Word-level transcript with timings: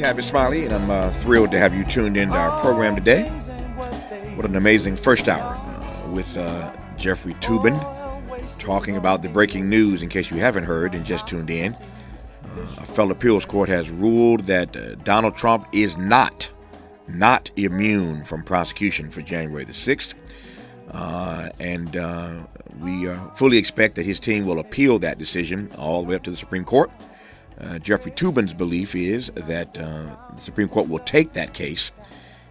Tavis 0.00 0.24
Smiley, 0.24 0.64
and 0.64 0.72
I'm 0.72 0.88
uh, 0.88 1.10
thrilled 1.20 1.50
to 1.50 1.58
have 1.58 1.74
you 1.74 1.84
tuned 1.84 2.16
into 2.16 2.34
our 2.34 2.58
program 2.62 2.94
today. 2.94 3.28
What 4.34 4.46
an 4.46 4.56
amazing 4.56 4.96
first 4.96 5.28
hour 5.28 5.52
uh, 5.52 6.08
with 6.08 6.38
uh, 6.38 6.72
Jeffrey 6.96 7.34
Toobin 7.34 7.78
talking 8.58 8.96
about 8.96 9.20
the 9.22 9.28
breaking 9.28 9.68
news. 9.68 10.00
In 10.00 10.08
case 10.08 10.30
you 10.30 10.38
haven't 10.38 10.64
heard 10.64 10.94
and 10.94 11.04
just 11.04 11.26
tuned 11.26 11.50
in, 11.50 11.74
uh, 11.74 12.62
a 12.78 12.86
federal 12.86 13.10
appeals 13.10 13.44
court 13.44 13.68
has 13.68 13.90
ruled 13.90 14.46
that 14.46 14.74
uh, 14.74 14.94
Donald 15.04 15.36
Trump 15.36 15.66
is 15.72 15.98
not 15.98 16.48
not 17.06 17.50
immune 17.56 18.24
from 18.24 18.42
prosecution 18.42 19.10
for 19.10 19.20
January 19.20 19.64
the 19.64 19.74
sixth, 19.74 20.14
uh, 20.92 21.50
and 21.58 21.94
we 22.78 23.06
fully 23.36 23.58
expect 23.58 23.96
that 23.96 24.06
his 24.06 24.18
team 24.18 24.46
will 24.46 24.60
appeal 24.60 24.98
that 24.98 25.18
decision 25.18 25.70
all 25.76 26.00
the 26.00 26.08
way 26.08 26.14
up 26.14 26.22
to 26.22 26.30
the 26.30 26.38
Supreme 26.38 26.64
Court. 26.64 26.90
Uh, 27.62 27.78
Jeffrey 27.78 28.12
Toobin's 28.12 28.54
belief 28.54 28.94
is 28.94 29.30
that 29.34 29.78
uh, 29.78 30.16
the 30.34 30.40
Supreme 30.40 30.68
Court 30.68 30.88
will 30.88 30.98
take 31.00 31.34
that 31.34 31.52
case, 31.52 31.90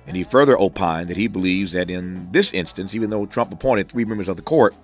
and 0.05 0.15
he 0.15 0.23
further 0.23 0.59
opined 0.59 1.09
that 1.09 1.17
he 1.17 1.27
believes 1.27 1.71
that 1.71 1.89
in 1.89 2.31
this 2.31 2.53
instance, 2.53 2.93
even 2.93 3.09
though 3.09 3.25
Trump 3.25 3.51
appointed 3.51 3.89
three 3.89 4.05
members 4.05 4.27
of 4.27 4.35
the 4.35 4.41
court, 4.41 4.75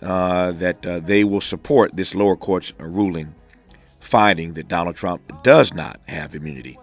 uh, 0.00 0.52
that 0.52 0.84
uh, 0.86 1.00
they 1.00 1.24
will 1.24 1.42
support 1.42 1.94
this 1.94 2.14
lower 2.14 2.36
court's 2.36 2.72
ruling, 2.78 3.34
finding 4.00 4.54
that 4.54 4.68
Donald 4.68 4.96
Trump 4.96 5.42
does 5.42 5.74
not 5.74 6.00
have 6.08 6.34
immunity 6.34 6.78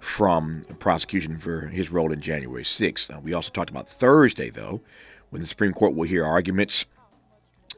from 0.00 0.64
prosecution 0.78 1.36
for 1.36 1.66
his 1.66 1.90
role 1.90 2.12
in 2.12 2.20
January 2.20 2.62
6th. 2.62 3.22
we 3.22 3.34
also 3.34 3.50
talked 3.50 3.70
about 3.70 3.88
Thursday, 3.88 4.48
though, 4.48 4.80
when 5.30 5.40
the 5.40 5.46
Supreme 5.46 5.72
Court 5.72 5.94
will 5.94 6.04
hear 6.04 6.24
arguments 6.24 6.86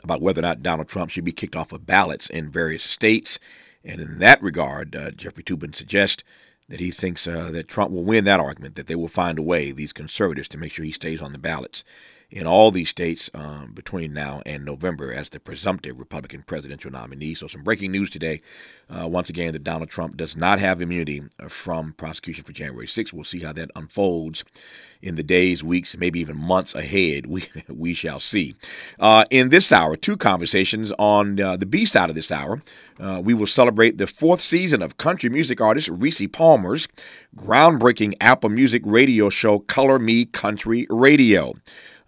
about 0.04 0.20
whether 0.20 0.40
or 0.40 0.42
not 0.42 0.62
Donald 0.62 0.88
Trump 0.88 1.10
should 1.10 1.24
be 1.24 1.32
kicked 1.32 1.56
off 1.56 1.72
of 1.72 1.86
ballots 1.86 2.28
in 2.28 2.50
various 2.50 2.84
states 2.84 3.40
and 3.84 4.00
in 4.00 4.18
that 4.18 4.42
regard, 4.42 4.94
uh, 4.94 5.10
Jeffrey 5.10 5.42
Toobin 5.42 5.74
suggests 5.74 6.22
that 6.68 6.80
he 6.80 6.90
thinks 6.90 7.26
uh, 7.26 7.50
that 7.50 7.68
Trump 7.68 7.90
will 7.90 8.04
win 8.04 8.24
that 8.24 8.40
argument, 8.40 8.76
that 8.76 8.86
they 8.86 8.94
will 8.94 9.08
find 9.08 9.38
a 9.38 9.42
way, 9.42 9.72
these 9.72 9.92
conservatives, 9.92 10.48
to 10.48 10.58
make 10.58 10.72
sure 10.72 10.84
he 10.84 10.92
stays 10.92 11.22
on 11.22 11.32
the 11.32 11.38
ballots 11.38 11.82
in 12.30 12.46
all 12.46 12.70
these 12.70 12.90
states 12.90 13.30
um, 13.34 13.72
between 13.72 14.12
now 14.12 14.42
and 14.44 14.64
November 14.64 15.12
as 15.12 15.30
the 15.30 15.40
presumptive 15.40 15.98
Republican 15.98 16.42
presidential 16.42 16.90
nominee. 16.90 17.34
So, 17.34 17.46
some 17.46 17.62
breaking 17.62 17.92
news 17.92 18.10
today. 18.10 18.42
Uh, 18.90 19.06
once 19.06 19.28
again, 19.28 19.52
that 19.52 19.64
Donald 19.64 19.90
Trump 19.90 20.16
does 20.16 20.36
not 20.36 20.58
have 20.58 20.80
immunity 20.80 21.22
from 21.48 21.92
prosecution 21.94 22.44
for 22.44 22.52
January 22.52 22.86
6th. 22.86 23.12
We'll 23.12 23.24
see 23.24 23.40
how 23.40 23.52
that 23.52 23.70
unfolds 23.76 24.44
in 25.02 25.14
the 25.14 25.22
days, 25.22 25.62
weeks, 25.62 25.96
maybe 25.96 26.20
even 26.20 26.36
months 26.36 26.74
ahead. 26.74 27.26
We 27.28 27.44
we 27.68 27.94
shall 27.94 28.20
see. 28.20 28.54
Uh, 28.98 29.24
in 29.30 29.50
this 29.50 29.70
hour, 29.70 29.96
two 29.96 30.16
conversations 30.16 30.92
on 30.98 31.38
uh, 31.40 31.56
the 31.56 31.66
B 31.66 31.84
side 31.84 32.08
of 32.08 32.16
this 32.16 32.30
hour. 32.30 32.62
Uh, 32.98 33.20
we 33.22 33.34
will 33.34 33.46
celebrate 33.46 33.98
the 33.98 34.06
fourth 34.06 34.40
season 34.40 34.82
of 34.82 34.96
country 34.96 35.28
music 35.28 35.60
artist 35.60 35.88
Reese 35.88 36.26
Palmer's 36.32 36.88
groundbreaking 37.36 38.14
Apple 38.20 38.50
Music 38.50 38.82
radio 38.84 39.28
show, 39.28 39.58
Color 39.60 39.98
Me 39.98 40.24
Country 40.24 40.86
Radio. 40.90 41.54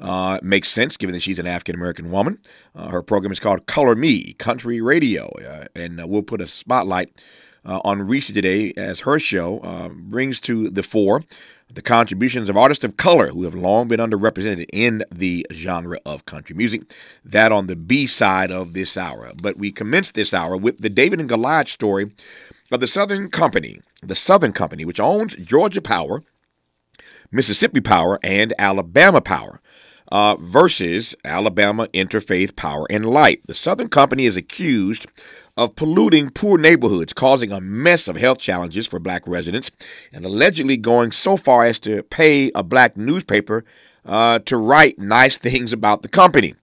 Uh, 0.01 0.39
makes 0.43 0.69
sense 0.69 0.97
given 0.97 1.13
that 1.13 1.21
she's 1.21 1.39
an 1.39 1.47
African 1.47 1.75
American 1.75 2.11
woman. 2.11 2.39
Uh, 2.75 2.89
her 2.89 3.03
program 3.03 3.33
is 3.33 3.41
called 3.41 3.67
Color 3.67 3.95
Me 3.95 4.33
Country 4.35 4.81
Radio, 4.81 5.29
uh, 5.47 5.67
and 5.77 6.01
uh, 6.01 6.07
we'll 6.07 6.23
put 6.23 6.41
a 6.41 6.49
spotlight 6.49 7.21
uh, 7.67 7.81
on 7.85 8.07
Reese 8.07 8.29
today 8.29 8.73
as 8.79 9.01
her 9.01 9.19
show 9.19 9.91
brings 9.95 10.41
to 10.41 10.71
the 10.71 10.83
fore 10.83 11.23
the 11.73 11.83
contributions 11.83 12.49
of 12.49 12.57
artists 12.57 12.83
of 12.83 12.97
color 12.97 13.29
who 13.29 13.45
have 13.45 13.55
long 13.55 13.87
been 13.87 14.01
underrepresented 14.01 14.67
in 14.73 15.05
the 15.13 15.47
genre 15.53 15.99
of 16.05 16.27
country 16.27 16.57
music. 16.57 16.83
That 17.25 17.53
on 17.53 17.67
the 17.67 17.77
B 17.77 18.07
side 18.07 18.51
of 18.51 18.73
this 18.73 18.97
hour. 18.97 19.33
But 19.41 19.57
we 19.57 19.71
commence 19.71 20.11
this 20.11 20.35
hour 20.35 20.57
with 20.57 20.79
the 20.79 20.91
David 20.91 21.21
and 21.21 21.29
Goliath 21.29 21.69
story 21.69 22.11
of 22.73 22.81
the 22.81 22.89
Southern 22.89 23.31
Company, 23.31 23.81
the 24.03 24.17
Southern 24.17 24.53
Company, 24.53 24.85
which 24.85 24.99
owns 24.99 25.37
Georgia 25.37 25.81
Power, 25.81 26.23
Mississippi 27.31 27.81
Power, 27.81 28.19
and 28.23 28.53
Alabama 28.59 29.21
Power 29.21 29.61
uh, 30.11 30.37
versus 30.37 31.15
Alabama 31.25 31.87
Interfaith 31.95 32.57
Power 32.57 32.87
and 32.91 33.07
Light. 33.07 33.41
The 33.47 33.55
Southern 33.55 33.89
Company 33.89 34.27
is 34.27 34.37
accused 34.37 35.07
of 35.57 35.77
polluting 35.77 36.31
poor 36.31 36.59
neighborhoods, 36.59 37.13
causing 37.13 37.53
a 37.53 37.61
mess 37.61 38.09
of 38.09 38.17
health 38.17 38.39
challenges 38.39 38.87
for 38.87 38.99
black 38.99 39.27
residents, 39.27 39.71
and 40.13 40.25
allegedly 40.25 40.77
going 40.77 41.13
so 41.13 41.37
far 41.37 41.65
as 41.65 41.79
to 41.81 42.03
pay 42.05 42.51
a 42.55 42.63
black 42.63 42.97
newspaper 42.97 43.65
uh, 44.05 44.39
to 44.41 44.57
write 44.57 44.99
nice 44.99 45.39
things 45.39 45.73
about 45.73 46.03
the 46.03 46.09
company. 46.09 46.55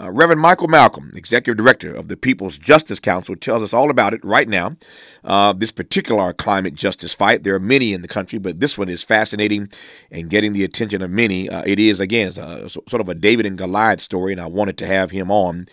Uh, 0.00 0.10
Reverend 0.10 0.40
Michael 0.40 0.66
Malcolm, 0.66 1.12
Executive 1.14 1.56
Director 1.56 1.94
of 1.94 2.08
the 2.08 2.16
People's 2.16 2.58
Justice 2.58 2.98
Council, 2.98 3.36
tells 3.36 3.62
us 3.62 3.72
all 3.72 3.90
about 3.90 4.12
it 4.12 4.24
right 4.24 4.48
now. 4.48 4.76
Uh, 5.22 5.52
this 5.52 5.70
particular 5.70 6.32
climate 6.32 6.74
justice 6.74 7.14
fight, 7.14 7.44
there 7.44 7.54
are 7.54 7.60
many 7.60 7.92
in 7.92 8.02
the 8.02 8.08
country, 8.08 8.38
but 8.38 8.58
this 8.58 8.76
one 8.76 8.88
is 8.88 9.04
fascinating 9.04 9.68
and 10.10 10.30
getting 10.30 10.52
the 10.52 10.64
attention 10.64 11.00
of 11.00 11.10
many. 11.10 11.48
Uh, 11.48 11.62
it 11.64 11.78
is, 11.78 12.00
again, 12.00 12.28
a, 12.36 12.68
sort 12.68 13.00
of 13.00 13.08
a 13.08 13.14
David 13.14 13.46
and 13.46 13.56
Goliath 13.56 14.00
story, 14.00 14.32
and 14.32 14.40
I 14.40 14.46
wanted 14.46 14.78
to 14.78 14.86
have 14.86 15.12
him 15.12 15.30
on 15.30 15.68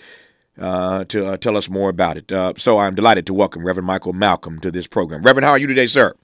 uh, 0.59 1.03
to 1.06 1.28
uh, 1.28 1.38
tell 1.38 1.58
us 1.58 1.68
more 1.68 1.90
about 1.90 2.18
it. 2.18 2.32
Uh, 2.32 2.53
so 2.58 2.78
I'm 2.78 2.94
delighted 2.94 3.26
to 3.28 3.34
welcome 3.34 3.66
Reverend 3.66 3.88
Michael 3.88 4.14
Malcolm 4.14 4.59
to 4.59 4.70
this 4.70 4.86
program. 4.86 5.24
Reverend, 5.24 5.46
how 5.46 5.52
are 5.52 5.58
you 5.58 5.68
today, 5.68 5.88
sir? 5.88 6.16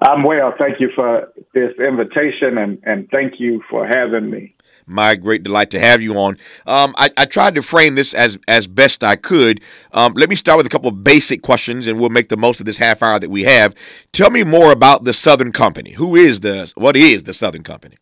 I'm 0.00 0.22
well. 0.22 0.54
Thank 0.58 0.80
you 0.80 0.90
for 0.94 1.32
this 1.52 1.72
invitation 1.78 2.58
and, 2.58 2.78
and 2.84 3.08
thank 3.10 3.34
you 3.38 3.62
for 3.70 3.86
having 3.86 4.30
me 4.30 4.54
my 4.86 5.16
great 5.16 5.42
delight 5.42 5.70
to 5.70 5.80
have 5.80 6.02
you 6.02 6.14
on. 6.16 6.36
Um, 6.66 6.94
I, 6.98 7.10
I, 7.16 7.24
tried 7.24 7.54
to 7.54 7.62
frame 7.62 7.94
this 7.94 8.14
as 8.14 8.38
as 8.48 8.66
best 8.66 9.02
I 9.02 9.16
could. 9.16 9.60
Um, 9.92 10.14
let 10.14 10.28
me 10.28 10.36
start 10.36 10.58
with 10.58 10.66
a 10.66 10.68
couple 10.68 10.88
of 10.88 11.02
basic 11.02 11.42
questions, 11.42 11.86
and 11.86 11.98
we'll 11.98 12.10
make 12.10 12.28
the 12.28 12.36
most 12.36 12.60
of 12.60 12.66
this 12.66 12.76
half 12.76 13.02
hour 13.02 13.18
that 13.18 13.30
we 13.30 13.44
have. 13.44 13.74
Tell 14.12 14.30
me 14.30 14.44
more 14.44 14.72
about 14.72 15.04
the 15.04 15.12
Southern 15.12 15.52
Company. 15.52 15.92
Who 15.92 16.16
is 16.16 16.40
the 16.40 16.70
what 16.74 16.96
is 16.96 17.24
the 17.24 17.34
Southern 17.34 17.62
Company? 17.62 17.96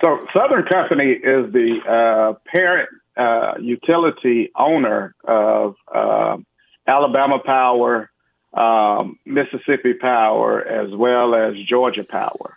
So, 0.00 0.26
Southern 0.34 0.64
Company 0.64 1.10
is 1.12 1.52
the 1.52 1.78
uh, 1.86 2.38
parent 2.50 2.88
uh, 3.18 3.54
utility 3.60 4.50
owner 4.56 5.14
of 5.24 5.74
uh, 5.94 6.38
Alabama 6.86 7.38
Power, 7.44 8.10
um, 8.54 9.18
Mississippi 9.24 9.94
Power, 9.94 10.66
as 10.66 10.90
well 10.92 11.34
as 11.34 11.54
Georgia 11.68 12.04
Power. 12.04 12.56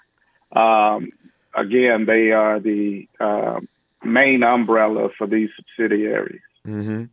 Um, 0.51 1.11
again, 1.55 2.05
they 2.05 2.31
are 2.31 2.59
the 2.59 3.07
uh, 3.19 3.59
main 4.03 4.43
umbrella 4.43 5.09
for 5.17 5.27
these 5.27 5.49
subsidiaries. 5.55 6.41
Mm-hmm. 6.67 7.05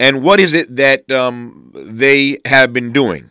And 0.00 0.22
what 0.22 0.40
is 0.40 0.52
it 0.52 0.74
that 0.76 1.10
um, 1.12 1.70
they 1.74 2.40
have 2.44 2.72
been 2.72 2.92
doing? 2.92 3.30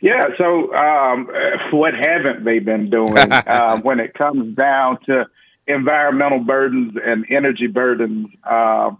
Yeah, 0.00 0.28
so 0.36 0.72
um, 0.74 1.28
what 1.72 1.94
haven't 1.94 2.44
they 2.44 2.60
been 2.60 2.90
doing 2.90 3.16
uh, 3.32 3.78
when 3.80 3.98
it 3.98 4.14
comes 4.14 4.56
down 4.56 4.98
to 5.06 5.26
environmental 5.66 6.40
burdens 6.40 6.94
and 7.04 7.24
energy 7.30 7.66
burdens? 7.66 8.28
Uh, 8.44 8.90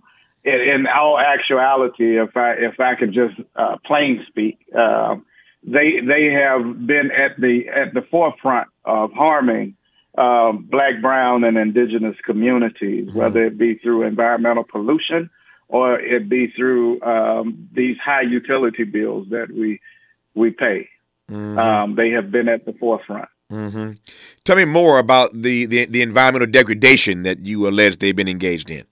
in, 0.48 0.80
in, 0.80 0.86
all 0.86 1.18
actuality, 1.18 2.20
if 2.20 2.36
I 2.36 2.52
if 2.52 2.80
I 2.80 2.94
could 2.94 3.12
just 3.12 3.34
uh, 3.56 3.76
plain 3.84 4.24
speak, 4.28 4.58
uh, 4.76 5.16
they 5.62 6.00
they 6.06 6.32
have 6.32 6.86
been 6.86 7.10
at 7.10 7.40
the 7.40 7.68
at 7.68 7.94
the 7.94 8.02
forefront 8.10 8.68
of 8.84 9.12
harming 9.12 9.76
um, 10.16 10.66
black, 10.70 11.00
brown, 11.00 11.44
and 11.44 11.56
indigenous 11.56 12.16
communities, 12.24 13.08
mm-hmm. 13.08 13.18
whether 13.18 13.44
it 13.44 13.58
be 13.58 13.76
through 13.76 14.02
environmental 14.02 14.64
pollution 14.64 15.30
or 15.68 16.00
it 16.00 16.28
be 16.28 16.48
through 16.56 17.00
um, 17.02 17.68
these 17.72 17.96
high 18.02 18.22
utility 18.22 18.84
bills 18.84 19.28
that 19.30 19.48
we 19.50 19.80
we 20.34 20.50
pay. 20.50 20.88
Mm-hmm. 21.30 21.58
Um, 21.58 21.94
they 21.94 22.10
have 22.10 22.30
been 22.30 22.48
at 22.48 22.64
the 22.64 22.72
forefront. 22.72 23.28
Mm-hmm. 23.52 23.92
Tell 24.44 24.56
me 24.56 24.64
more 24.64 24.98
about 24.98 25.32
the, 25.32 25.66
the, 25.66 25.86
the 25.86 26.02
environmental 26.02 26.48
degradation 26.50 27.22
that 27.22 27.44
you 27.46 27.66
allege 27.66 27.98
they've 27.98 28.16
been 28.16 28.28
engaged 28.28 28.70
in. 28.70 28.84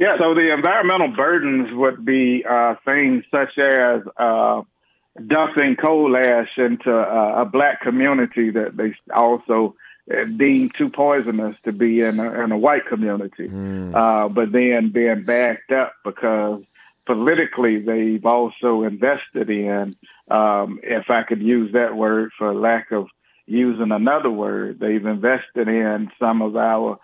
Yeah, 0.00 0.16
so 0.18 0.34
the 0.34 0.50
environmental 0.50 1.08
burdens 1.08 1.68
would 1.74 2.06
be 2.06 2.42
uh, 2.48 2.76
things 2.86 3.22
such 3.30 3.58
as 3.58 4.00
uh, 4.16 4.62
dumping 5.26 5.76
coal 5.76 6.16
ash 6.16 6.48
into 6.56 6.90
uh, 6.90 7.42
a 7.42 7.44
black 7.44 7.82
community 7.82 8.50
that 8.50 8.78
they 8.78 8.94
also 9.14 9.76
deemed 10.38 10.72
too 10.76 10.88
poisonous 10.88 11.54
to 11.64 11.72
be 11.72 12.00
in 12.00 12.18
a, 12.18 12.42
in 12.42 12.50
a 12.50 12.56
white 12.56 12.86
community, 12.86 13.48
mm. 13.48 13.94
uh, 13.94 14.28
but 14.30 14.52
then 14.52 14.90
being 14.90 15.22
backed 15.22 15.70
up 15.70 15.92
because 16.02 16.62
politically 17.04 17.80
they've 17.80 18.24
also 18.24 18.82
invested 18.82 19.50
in, 19.50 19.96
um, 20.30 20.80
if 20.82 21.10
I 21.10 21.24
could 21.24 21.42
use 21.42 21.74
that 21.74 21.94
word 21.94 22.30
for 22.38 22.54
lack 22.54 22.90
of 22.90 23.08
using 23.46 23.92
another 23.92 24.30
word, 24.30 24.80
they've 24.80 25.04
invested 25.04 25.68
in 25.68 26.10
some 26.18 26.40
of 26.40 26.56
our 26.56 26.98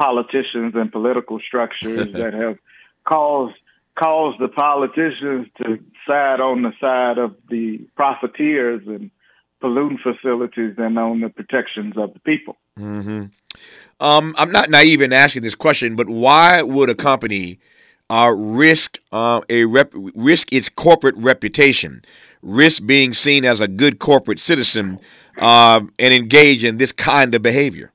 politicians 0.00 0.72
and 0.74 0.90
political 0.90 1.38
structures 1.46 2.06
that 2.14 2.32
have 2.32 2.56
caused 3.04 3.54
caused 3.98 4.40
the 4.40 4.48
politicians 4.48 5.46
to 5.58 5.78
side 6.08 6.40
on 6.40 6.62
the 6.62 6.72
side 6.80 7.18
of 7.18 7.34
the 7.50 7.78
profiteers 7.96 8.80
and 8.86 9.10
polluting 9.60 9.98
facilities 9.98 10.74
than 10.78 10.96
on 10.96 11.20
the 11.20 11.28
protections 11.28 11.98
of 11.98 12.14
the 12.14 12.20
people. 12.20 12.56
Mm-hmm. 12.78 13.26
Um, 14.00 14.34
I'm 14.38 14.50
not 14.50 14.70
naive 14.70 15.02
in 15.02 15.12
asking 15.12 15.42
this 15.42 15.54
question, 15.54 15.96
but 15.96 16.08
why 16.08 16.62
would 16.62 16.88
a 16.88 16.94
company 16.94 17.58
uh, 18.08 18.32
risk 18.34 18.98
uh, 19.12 19.42
a 19.50 19.66
rep- 19.66 19.92
risk 20.14 20.50
its 20.50 20.70
corporate 20.70 21.16
reputation, 21.18 22.02
risk 22.40 22.86
being 22.86 23.12
seen 23.12 23.44
as 23.44 23.60
a 23.60 23.68
good 23.68 23.98
corporate 23.98 24.40
citizen, 24.40 24.98
uh, 25.36 25.82
and 25.98 26.14
engage 26.14 26.64
in 26.64 26.78
this 26.78 26.92
kind 26.92 27.34
of 27.34 27.42
behavior? 27.42 27.92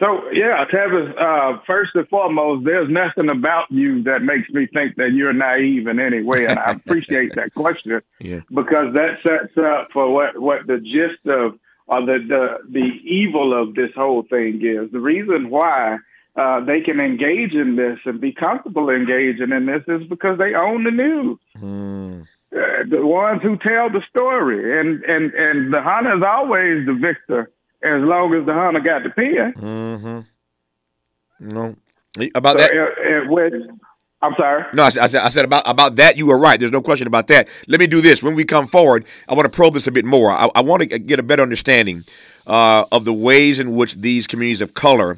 So 0.00 0.30
yeah, 0.32 0.64
Tavis. 0.72 1.12
Uh, 1.16 1.60
first 1.66 1.90
and 1.94 2.08
foremost, 2.08 2.64
there's 2.64 2.88
nothing 2.90 3.28
about 3.28 3.70
you 3.70 4.02
that 4.04 4.22
makes 4.22 4.48
me 4.48 4.66
think 4.72 4.96
that 4.96 5.12
you're 5.12 5.34
naive 5.34 5.86
in 5.86 6.00
any 6.00 6.22
way, 6.22 6.46
and 6.46 6.58
I 6.58 6.72
appreciate 6.84 7.34
that 7.34 7.52
question 7.54 8.00
yeah. 8.18 8.40
because 8.48 8.94
that 8.94 9.18
sets 9.22 9.56
up 9.58 9.88
for 9.92 10.10
what 10.12 10.40
what 10.40 10.66
the 10.66 10.78
gist 10.78 11.26
of 11.26 11.58
or 11.86 12.00
the 12.00 12.18
the 12.26 12.70
the 12.70 12.88
evil 13.04 13.52
of 13.52 13.74
this 13.74 13.90
whole 13.94 14.22
thing 14.22 14.62
is. 14.64 14.90
The 14.90 15.00
reason 15.00 15.50
why 15.50 15.98
uh, 16.34 16.64
they 16.64 16.80
can 16.80 16.98
engage 16.98 17.52
in 17.52 17.76
this 17.76 17.98
and 18.06 18.22
be 18.22 18.32
comfortable 18.32 18.88
engaging 18.88 19.52
in 19.52 19.66
this 19.66 19.82
is 19.86 20.08
because 20.08 20.38
they 20.38 20.54
own 20.54 20.84
the 20.84 20.92
news. 20.92 21.38
Mm. 21.58 22.22
Uh, 22.52 22.84
the 22.88 23.06
ones 23.06 23.42
who 23.42 23.58
tell 23.58 23.90
the 23.90 24.02
story, 24.08 24.80
and 24.80 25.04
and 25.04 25.34
and 25.34 25.74
the 25.74 25.82
hunter 25.82 26.16
is 26.16 26.22
always 26.26 26.86
the 26.86 26.94
victor 26.94 27.50
as 27.82 28.02
long 28.02 28.34
as 28.34 28.46
the 28.46 28.52
hunter 28.52 28.80
got 28.80 29.02
the 29.02 29.10
pen. 29.10 29.54
Mm-hmm. 29.56 30.20
No, 31.48 31.76
about 32.34 32.58
so, 32.60 32.66
that. 32.66 33.78
I'm 34.22 34.34
sorry. 34.36 34.64
No, 34.74 34.82
I, 34.82 34.86
I, 34.86 35.06
said 35.06 35.22
I 35.22 35.28
said 35.30 35.44
about 35.46 35.62
about 35.66 35.96
that. 35.96 36.18
You 36.18 36.26
were 36.26 36.38
right. 36.38 36.60
There's 36.60 36.72
no 36.72 36.82
question 36.82 37.06
about 37.06 37.28
that. 37.28 37.48
Let 37.68 37.80
me 37.80 37.86
do 37.86 38.02
this. 38.02 38.22
When 38.22 38.34
we 38.34 38.44
come 38.44 38.66
forward, 38.66 39.06
I 39.28 39.34
want 39.34 39.46
to 39.46 39.50
probe 39.50 39.74
this 39.74 39.86
a 39.86 39.92
bit 39.92 40.04
more. 40.04 40.30
I, 40.30 40.50
I 40.54 40.60
want 40.60 40.90
to 40.90 40.98
get 40.98 41.18
a 41.18 41.22
better 41.22 41.42
understanding 41.42 42.04
uh, 42.46 42.84
of 42.92 43.06
the 43.06 43.14
ways 43.14 43.58
in 43.58 43.74
which 43.74 43.94
these 43.94 44.26
communities 44.26 44.60
of 44.60 44.74
color 44.74 45.16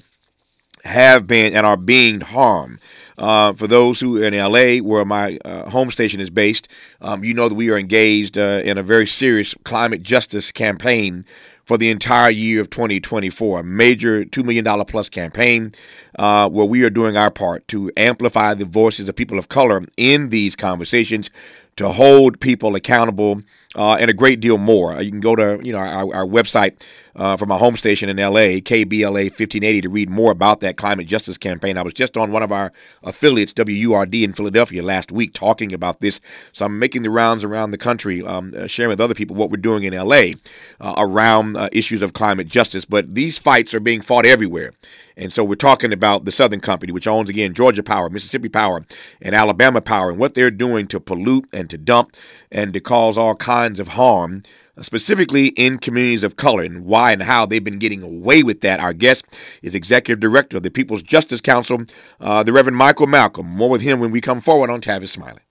have 0.84 1.26
been 1.26 1.54
and 1.54 1.66
are 1.66 1.76
being 1.76 2.20
harmed. 2.20 2.78
Uh, 3.18 3.52
for 3.52 3.66
those 3.66 4.00
who 4.00 4.22
are 4.22 4.24
in 4.24 4.34
LA, 4.34 4.78
where 4.78 5.04
my 5.04 5.38
uh, 5.44 5.68
home 5.68 5.90
station 5.90 6.18
is 6.18 6.30
based, 6.30 6.66
um, 7.02 7.22
you 7.22 7.34
know 7.34 7.48
that 7.48 7.54
we 7.54 7.70
are 7.70 7.78
engaged 7.78 8.38
uh, 8.38 8.60
in 8.64 8.78
a 8.78 8.82
very 8.82 9.06
serious 9.06 9.54
climate 9.64 10.02
justice 10.02 10.50
campaign 10.50 11.24
for 11.64 11.78
the 11.78 11.90
entire 11.90 12.30
year 12.30 12.60
of 12.60 12.70
2024. 12.70 13.60
A 13.60 13.64
major 13.64 14.24
$2 14.24 14.44
million 14.44 14.84
plus 14.84 15.08
campaign 15.08 15.72
uh, 16.18 16.48
where 16.48 16.66
we 16.66 16.82
are 16.82 16.90
doing 16.90 17.16
our 17.16 17.30
part 17.30 17.66
to 17.68 17.90
amplify 17.96 18.54
the 18.54 18.64
voices 18.64 19.08
of 19.08 19.16
people 19.16 19.38
of 19.38 19.48
color 19.48 19.82
in 19.96 20.28
these 20.30 20.56
conversations 20.56 21.30
to 21.76 21.88
hold 21.88 22.38
people 22.40 22.74
accountable 22.74 23.40
uh, 23.76 23.94
and 23.94 24.10
a 24.10 24.14
great 24.14 24.40
deal 24.40 24.58
more. 24.58 24.92
Uh, 24.92 25.00
you 25.00 25.10
can 25.10 25.20
go 25.20 25.34
to 25.34 25.58
you 25.62 25.72
know 25.72 25.78
our, 25.78 26.14
our 26.14 26.26
website 26.26 26.80
uh, 27.16 27.36
from 27.36 27.48
my 27.48 27.58
home 27.58 27.76
station 27.76 28.08
in 28.08 28.16
LA, 28.16 28.60
KBLA 28.60 29.24
1580, 29.24 29.80
to 29.82 29.88
read 29.88 30.10
more 30.10 30.32
about 30.32 30.60
that 30.60 30.76
climate 30.76 31.06
justice 31.06 31.38
campaign. 31.38 31.76
I 31.76 31.82
was 31.82 31.94
just 31.94 32.16
on 32.16 32.32
one 32.32 32.42
of 32.42 32.52
our 32.52 32.72
affiliates, 33.02 33.52
WURD 33.52 34.14
in 34.14 34.32
Philadelphia, 34.32 34.82
last 34.82 35.12
week 35.12 35.34
talking 35.34 35.72
about 35.72 36.00
this. 36.00 36.20
So 36.52 36.64
I'm 36.64 36.78
making 36.78 37.02
the 37.02 37.10
rounds 37.10 37.44
around 37.44 37.70
the 37.70 37.78
country, 37.78 38.22
um, 38.22 38.54
uh, 38.56 38.66
sharing 38.66 38.90
with 38.90 39.00
other 39.00 39.14
people 39.14 39.36
what 39.36 39.50
we're 39.50 39.56
doing 39.56 39.84
in 39.84 39.94
LA 39.94 40.32
uh, 40.80 40.94
around 40.96 41.56
uh, 41.56 41.68
issues 41.72 42.02
of 42.02 42.12
climate 42.12 42.48
justice. 42.48 42.84
But 42.84 43.14
these 43.14 43.38
fights 43.38 43.74
are 43.74 43.80
being 43.80 44.00
fought 44.00 44.26
everywhere. 44.26 44.72
And 45.16 45.32
so 45.32 45.44
we're 45.44 45.54
talking 45.56 45.92
about 45.92 46.24
the 46.24 46.30
Southern 46.30 46.60
Company, 46.60 46.92
which 46.92 47.06
owns 47.06 47.28
again 47.28 47.54
Georgia 47.54 47.82
Power, 47.82 48.08
Mississippi 48.08 48.48
Power, 48.48 48.84
and 49.20 49.34
Alabama 49.34 49.80
Power, 49.80 50.10
and 50.10 50.18
what 50.18 50.34
they're 50.34 50.50
doing 50.50 50.86
to 50.88 51.00
pollute 51.00 51.46
and 51.52 51.68
to 51.70 51.78
dump 51.78 52.16
and 52.50 52.72
to 52.72 52.80
cause 52.80 53.18
all 53.18 53.34
kinds 53.34 53.78
of 53.78 53.88
harm 53.88 54.42
specifically 54.80 55.48
in 55.48 55.78
communities 55.78 56.22
of 56.22 56.36
color, 56.36 56.62
and 56.62 56.84
why 56.84 57.12
and 57.12 57.22
how 57.22 57.44
they've 57.44 57.62
been 57.62 57.78
getting 57.78 58.02
away 58.02 58.42
with 58.42 58.60
that. 58.62 58.80
Our 58.80 58.92
guest 58.92 59.24
is 59.62 59.74
Executive 59.74 60.20
Director 60.20 60.56
of 60.56 60.62
the 60.62 60.70
People's 60.70 61.02
Justice 61.02 61.40
Council, 61.40 61.84
uh, 62.20 62.42
the 62.42 62.52
Reverend 62.52 62.76
Michael 62.76 63.06
Malcolm. 63.06 63.46
More 63.46 63.70
with 63.70 63.82
him 63.82 64.00
when 64.00 64.10
we 64.10 64.20
come 64.20 64.40
forward 64.40 64.70
on 64.70 64.80
Tavis 64.80 65.08
Smiley. 65.08 65.42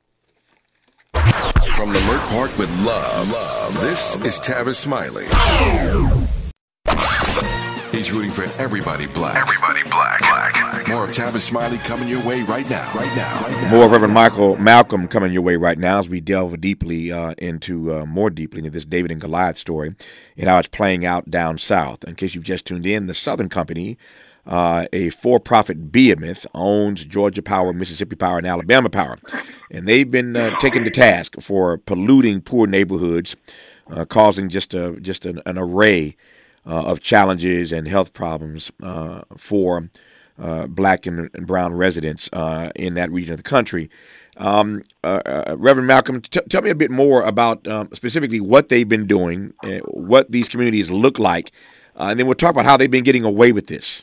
From 1.76 1.90
Leimert 1.90 2.30
Park 2.30 2.58
with 2.58 2.70
love, 2.82 3.32
love, 3.32 3.82
this 3.82 4.16
is 4.18 4.40
Tavis 4.40 4.76
Smiley. 4.76 5.26
He's 7.92 8.10
rooting 8.10 8.32
for 8.32 8.44
everybody 8.58 9.06
black. 9.06 9.36
Everybody 9.36 9.84
black. 9.90 10.20
black. 10.20 10.88
More 10.88 11.04
of 11.04 11.12
Tavis 11.12 11.42
Smiley 11.42 11.78
coming 11.80 12.08
your 12.08 12.26
way 12.26 12.42
right 12.44 12.68
now. 12.70 12.90
Right 12.96 13.14
now. 13.18 13.42
Right 13.42 13.52
now. 13.52 13.70
More 13.70 13.84
of 13.84 13.92
Reverend 13.92 14.14
Michael 14.14 14.56
Malcolm 14.56 15.10
coming 15.10 15.34
your 15.34 15.42
way 15.42 15.58
right 15.58 15.78
now 15.78 16.00
as 16.00 16.08
we 16.08 16.22
delve 16.22 16.62
deeply 16.62 17.12
uh, 17.12 17.34
into 17.38 17.94
uh, 17.94 18.06
more 18.06 18.30
deeply 18.30 18.60
into 18.60 18.72
this 18.72 18.86
David 18.86 19.12
and 19.12 19.20
Goliath 19.20 19.58
story 19.58 19.94
and 20.38 20.50
how 20.50 20.58
it's 20.58 20.70
playing 20.70 21.06
out 21.06 21.30
down 21.30 21.58
south. 21.58 22.06
In 22.06 22.16
case 22.16 22.34
you've 22.34 22.46
just 22.46 22.66
tuned 22.66 22.86
in, 22.86 23.08
the 23.08 23.14
Southern 23.14 23.50
Company. 23.50 23.98
Uh, 24.44 24.88
a 24.92 25.10
for-profit 25.10 25.92
behemoth 25.92 26.48
owns 26.56 27.06
Georgia 27.06 27.44
Power, 27.44 27.74
Mississippi 27.74 28.16
Power, 28.16 28.40
and 28.40 28.48
Alabama 28.48 28.90
Power, 28.90 29.20
and 29.70 29.88
they've 29.88 30.10
been 30.10 30.36
uh, 30.36 30.58
taken 30.58 30.84
to 30.84 30.90
task 30.90 31.40
for 31.40 31.78
polluting 31.78 32.42
poor 32.42 32.66
neighborhoods, 32.66 33.36
uh, 33.92 34.04
causing 34.04 34.50
just 34.50 34.74
a 34.74 35.00
just 35.00 35.28
an, 35.28 35.44
an 35.46 35.60
array 35.60 36.18
of 36.66 37.00
challenges 37.00 37.72
and 37.72 37.88
health 37.88 38.14
problems 38.14 38.72
uh, 38.84 39.22
for 39.38 39.90
uh, 40.40 40.68
black 40.68 41.06
and, 41.06 41.30
and, 41.34 41.46
brown 41.46 41.74
residents 41.74 42.30
uh, 42.34 42.72
in 42.76 42.96
that 42.96 43.12
region 43.12 43.34
of 43.34 43.38
the 43.38 43.44
country. 43.44 43.90
Um, 44.38 44.84
uh, 45.04 45.22
uh, 45.26 45.56
Reverend 45.58 45.88
Malcolm, 45.88 46.22
t- 46.22 46.40
tell 46.50 46.62
me 46.62 46.70
a 46.70 46.76
bit 46.76 46.90
more 46.90 47.22
about 47.22 47.68
um, 47.68 47.90
specifically 47.94 48.40
what 48.40 48.70
they've 48.70 48.88
been 48.88 49.06
doing, 49.06 49.54
what 49.86 50.32
these 50.32 50.50
communities 50.50 50.90
look 50.90 51.20
like, 51.20 51.52
and 51.96 52.20
then 52.20 52.26
we'll 52.26 52.36
talk 52.36 52.52
about 52.52 52.66
how 52.66 52.78
they've 52.78 52.90
been 52.90 53.04
getting 53.04 53.26
away 53.26 53.52
with 53.52 53.68
this. 53.68 54.02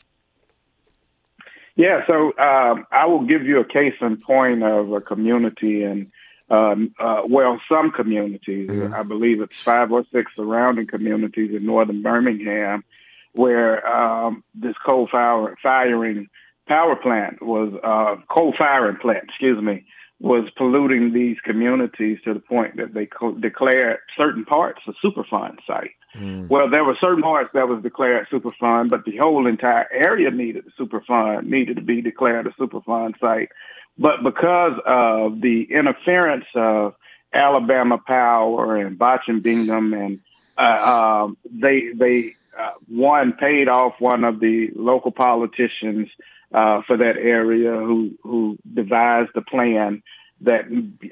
Yeah, 1.79 2.05
so 2.09 2.37
um, 2.39 2.87
I 2.91 3.07
will 3.07 3.25
give 3.25 3.47
you 3.47 3.61
a 3.61 3.65
case 3.65 3.95
in 4.01 4.17
point 4.17 4.65
of 4.65 4.93
a 4.93 5.01
community 5.01 5.85
and 5.85 6.11
um, 6.50 6.95
uh, 6.99 7.23
well, 7.29 7.61
some 7.69 7.91
communities, 7.91 8.71
mm-hmm. 8.71 8.95
I 8.95 9.03
believe 9.03 9.41
it's 9.41 9.61
five 9.61 9.93
or 9.93 10.05
six 10.12 10.33
surrounding 10.35 10.87
communities 10.87 11.55
in 11.55 11.67
northern 11.67 12.03
Birmingham, 12.03 12.85
where 13.33 13.87
um, 13.87 14.43
this 14.55 14.75
coal 14.85 15.09
fire, 15.11 15.56
firing 15.62 16.29
power 16.67 16.97
plant 16.97 17.43
was 17.43 17.73
uh, 17.83 18.23
coal 18.33 18.55
firing 18.56 18.97
plant, 18.97 19.25
excuse 19.25 19.62
me, 19.62 19.85
was 20.20 20.49
polluting 20.56 21.12
these 21.12 21.37
communities 21.44 22.19
to 22.25 22.35
the 22.35 22.41
point 22.41 22.76
that 22.76 22.93
they 22.93 23.06
co- 23.06 23.35
declared 23.35 23.99
certain 24.17 24.44
parts 24.44 24.81
a 24.88 24.93
Superfund 25.05 25.59
site. 25.67 25.93
Mm. 26.17 26.49
Well, 26.49 26.69
there 26.69 26.85
were 26.85 26.97
certain 27.00 27.23
parts 27.23 27.50
that 27.55 27.69
was 27.69 27.82
declared 27.82 28.26
Superfund, 28.29 28.91
but 28.91 29.05
the 29.05 29.17
whole 29.17 29.47
entire 29.47 29.87
area 29.93 30.31
needed 30.31 30.65
a 30.67 30.82
Superfund, 30.82 31.47
needed 31.47 31.76
to 31.76 31.82
be 31.82 32.03
declared 32.03 32.47
a 32.47 32.50
Superfund 32.50 33.19
site. 33.20 33.50
But 33.97 34.23
because 34.25 34.81
of 34.85 35.41
the 35.41 35.69
interference 35.70 36.47
of 36.55 36.94
Alabama 37.32 37.99
Power 37.99 38.76
and 38.76 38.99
Balch 38.99 39.25
and 39.29 39.43
Bingham, 39.43 39.93
and 39.93 40.21
uh, 40.57 41.25
um, 41.25 41.37
they 41.45 41.90
they 41.95 42.35
uh, 42.59 42.73
one 42.88 43.33
paid 43.33 43.69
off 43.69 43.95
one 43.99 44.25
of 44.25 44.41
the 44.41 44.69
local 44.75 45.12
politicians 45.12 46.09
uh, 46.53 46.83
for 46.87 46.97
that 46.97 47.17
area 47.17 47.73
who 47.73 48.11
who 48.23 48.59
devised 48.75 49.31
a 49.37 49.43
plan 49.43 50.03
that 50.41 50.65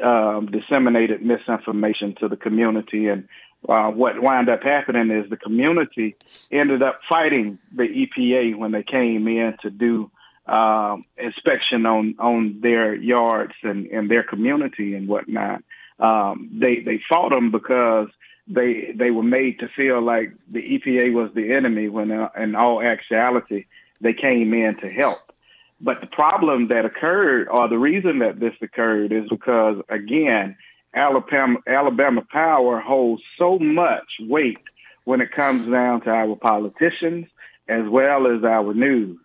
um, 0.05 0.47
disseminated 0.47 1.23
misinformation 1.23 2.15
to 2.21 2.29
the 2.29 2.37
community 2.37 3.09
and 3.09 3.29
uh, 3.69 3.91
what 3.91 4.23
wound 4.23 4.49
up 4.49 4.62
happening 4.62 5.11
is 5.11 5.29
the 5.29 5.37
community 5.37 6.15
ended 6.53 6.83
up 6.83 7.00
fighting 7.09 7.59
the 7.75 7.83
EPA 7.83 8.57
when 8.57 8.71
they 8.71 8.83
came 8.83 9.26
in 9.26 9.57
to 9.61 9.71
do 9.71 10.11
um, 10.47 11.05
inspection 11.17 11.87
on 11.87 12.15
on 12.19 12.61
their 12.61 12.95
yards 12.95 13.55
and, 13.62 13.87
and 13.87 14.11
their 14.11 14.23
community 14.23 14.95
and 14.95 15.09
whatnot. 15.09 15.62
Um, 15.99 16.50
they 16.53 16.81
they 16.81 17.00
fought 17.09 17.31
them 17.31 17.50
because 17.50 18.09
they 18.47 18.93
they 18.95 19.11
were 19.11 19.23
made 19.23 19.59
to 19.61 19.69
feel 19.69 20.00
like 20.00 20.33
the 20.50 20.61
EPA 20.61 21.12
was 21.12 21.31
the 21.35 21.53
enemy 21.53 21.88
when 21.88 22.11
uh, 22.11 22.29
in 22.37 22.55
all 22.55 22.83
actuality 22.83 23.67
they 24.00 24.12
came 24.12 24.55
in 24.55 24.76
to 24.81 24.88
help. 24.88 25.33
But 25.81 26.00
the 26.00 26.07
problem 26.07 26.69
that 26.69 26.85
occurred, 26.85 27.49
or 27.49 27.69
the 27.69 27.79
reason 27.79 28.21
that 28.21 28.41
this 28.41 28.55
occurred, 28.62 29.12
is 29.12 29.29
because 29.29 29.83
again, 29.88 30.57
Alabama 30.95 31.59
Alabama 31.67 32.23
Power 32.31 32.81
holds 32.81 33.23
so 33.38 33.59
much 33.59 34.07
weight 34.21 34.62
when 35.05 35.21
it 35.21 35.33
comes 35.33 35.71
down 35.71 36.00
to 36.03 36.11
our 36.11 36.37
politicians 36.37 37.26
as 37.69 37.88
well 37.88 38.26
as 38.26 38.45
our 38.45 38.75
news 38.75 39.19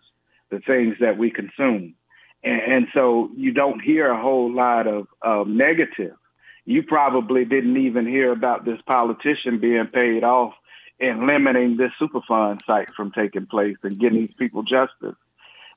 the 0.50 0.60
things 0.60 0.96
that 1.00 1.18
we 1.18 1.30
consume. 1.30 1.94
And, 2.44 2.60
and 2.60 2.86
so 2.94 3.30
you 3.36 3.52
don't 3.52 3.80
hear 3.80 4.10
a 4.10 4.20
whole 4.20 4.52
lot 4.52 4.86
of, 4.86 5.06
of 5.22 5.48
negative. 5.48 6.14
You 6.64 6.82
probably 6.82 7.44
didn't 7.44 7.76
even 7.76 8.06
hear 8.06 8.32
about 8.32 8.64
this 8.64 8.80
politician 8.86 9.58
being 9.58 9.86
paid 9.86 10.24
off 10.24 10.54
and 11.00 11.26
limiting 11.26 11.76
this 11.76 11.90
Superfund 12.00 12.64
site 12.64 12.94
from 12.94 13.10
taking 13.12 13.46
place 13.46 13.76
and 13.82 13.98
getting 13.98 14.20
these 14.20 14.34
people 14.38 14.62
justice. 14.62 15.16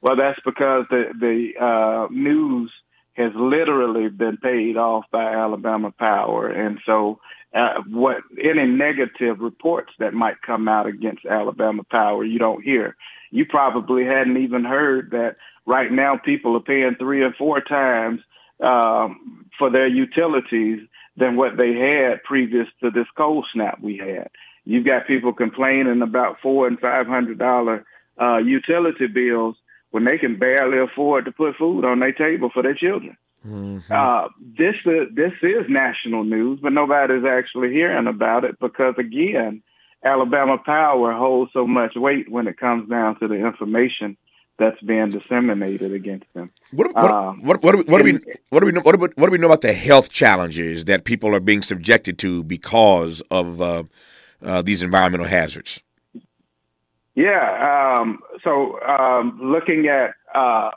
Well, 0.01 0.15
that's 0.15 0.39
because 0.45 0.85
the 0.89 1.05
the 1.19 1.63
uh, 1.63 2.07
news 2.11 2.71
has 3.13 3.31
literally 3.33 4.09
been 4.09 4.37
paid 4.37 4.77
off 4.77 5.05
by 5.11 5.33
Alabama 5.33 5.91
Power, 5.91 6.47
and 6.47 6.79
so 6.85 7.19
uh, 7.55 7.81
what 7.89 8.17
any 8.39 8.67
negative 8.67 9.39
reports 9.39 9.93
that 9.99 10.13
might 10.13 10.41
come 10.45 10.67
out 10.67 10.85
against 10.85 11.25
Alabama 11.25 11.83
Power, 11.89 12.23
you 12.23 12.37
don't 12.37 12.63
hear 12.63 12.95
you 13.31 13.45
probably 13.45 14.05
hadn't 14.05 14.37
even 14.37 14.63
heard 14.63 15.11
that 15.11 15.37
Right 15.65 15.91
now, 15.91 16.17
people 16.23 16.55
are 16.55 16.61
paying 16.61 16.95
three 16.99 17.23
or 17.23 17.33
four 17.33 17.59
times 17.59 18.21
um, 18.61 19.45
for 19.57 19.69
their 19.69 19.87
utilities 19.87 20.79
than 21.17 21.35
what 21.35 21.57
they 21.57 21.73
had 21.73 22.23
previous 22.23 22.67
to 22.81 22.91
this 22.91 23.07
cold 23.15 23.45
snap 23.53 23.79
we 23.81 23.97
had. 23.97 24.29
You've 24.65 24.85
got 24.85 25.07
people 25.07 25.33
complaining 25.33 26.01
about 26.01 26.37
four 26.41 26.67
and 26.67 26.79
five 26.79 27.07
hundred 27.07 27.37
dollar 27.37 27.85
uh, 28.19 28.37
utility 28.37 29.07
bills 29.07 29.55
when 29.91 30.05
they 30.05 30.17
can 30.17 30.37
barely 30.37 30.79
afford 30.79 31.25
to 31.25 31.31
put 31.31 31.55
food 31.55 31.85
on 31.85 31.99
their 31.99 32.11
table 32.11 32.49
for 32.53 32.63
their 32.63 32.73
children. 32.73 33.15
Mm-hmm. 33.47 33.93
Uh, 33.93 34.27
this 34.57 34.75
uh, 34.85 35.05
this 35.13 35.33
is 35.43 35.65
national 35.69 36.23
news, 36.23 36.59
but 36.61 36.73
nobody's 36.73 37.25
actually 37.25 37.71
hearing 37.71 38.07
about 38.07 38.43
it 38.43 38.59
because 38.59 38.95
again, 38.97 39.61
Alabama 40.03 40.57
Power 40.57 41.13
holds 41.13 41.51
so 41.53 41.67
much 41.67 41.93
weight 41.95 42.29
when 42.29 42.47
it 42.47 42.57
comes 42.57 42.89
down 42.89 43.19
to 43.19 43.27
the 43.27 43.35
information 43.35 44.17
that's 44.57 44.79
being 44.81 45.11
disseminated 45.11 45.93
against 45.93 46.25
them. 46.33 46.49
What, 46.71 46.93
what, 46.95 47.39
what, 47.41 47.63
what, 47.63 47.71
do 47.73 47.77
we, 47.79 47.83
what, 47.83 48.03
do 48.03 48.05
we, 48.05 48.19
what 48.49 48.59
do 48.61 48.65
we 48.65 48.71
know? 48.71 48.81
What 48.81 48.95
do 48.95 49.01
we, 49.01 49.07
what 49.15 49.25
do 49.27 49.31
we 49.31 49.37
know 49.37 49.47
about 49.47 49.61
the 49.61 49.73
health 49.73 50.09
challenges 50.09 50.85
that 50.85 51.03
people 51.03 51.35
are 51.35 51.39
being 51.39 51.61
subjected 51.61 52.17
to 52.19 52.43
because 52.43 53.21
of 53.31 53.61
uh, 53.61 53.83
uh, 54.41 54.61
these 54.61 54.81
environmental 54.81 55.27
hazards? 55.27 55.81
Yeah. 57.15 57.99
Um, 58.01 58.19
so 58.43 58.79
um, 58.81 59.39
looking 59.41 59.87
at 59.87 60.11
uh, 60.33 60.71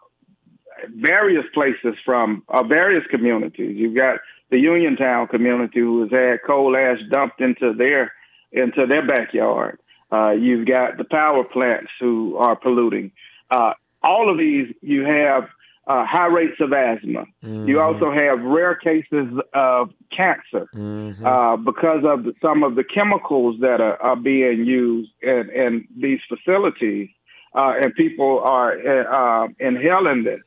various 0.96 1.44
places 1.54 1.94
from 2.04 2.42
uh, 2.48 2.62
various 2.62 3.04
communities, 3.10 3.76
you've 3.76 3.96
got 3.96 4.18
the 4.50 4.58
Uniontown 4.58 5.28
community 5.28 5.80
who 5.80 6.02
has 6.02 6.10
had 6.10 6.38
coal 6.46 6.76
ash 6.76 6.98
dumped 7.10 7.40
into 7.40 7.72
their 7.74 8.12
into 8.52 8.86
their 8.86 9.06
backyard. 9.06 9.78
Uh, 10.10 10.30
you've 10.30 10.66
got 10.66 10.96
the 10.96 11.04
power 11.04 11.44
plants 11.44 11.90
who 12.00 12.36
are 12.38 12.56
polluting. 12.56 13.12
Uh, 13.50 13.72
all 14.02 14.30
of 14.30 14.38
these, 14.38 14.74
you 14.80 15.04
have 15.04 15.48
uh, 15.88 16.04
high 16.04 16.26
rates 16.26 16.60
of 16.60 16.72
asthma. 16.72 17.24
Mm-hmm. 17.42 17.66
You 17.66 17.80
also 17.80 18.12
have 18.12 18.42
rare 18.42 18.74
cases 18.74 19.28
of 19.54 19.90
cancer 20.14 20.68
mm-hmm. 20.74 21.26
uh, 21.26 21.56
because 21.56 22.04
of 22.04 22.24
the, 22.24 22.34
some 22.42 22.62
of 22.62 22.74
the 22.74 22.84
chemicals 22.84 23.56
that 23.60 23.80
are, 23.80 24.00
are 24.02 24.16
being 24.16 24.66
used 24.66 25.10
in, 25.22 25.50
in 25.50 25.88
these 25.96 26.20
facilities, 26.28 27.08
uh, 27.54 27.72
and 27.80 27.94
people 27.94 28.40
are 28.40 28.72
uh, 28.74 29.48
inhaling 29.58 30.24
this. 30.24 30.40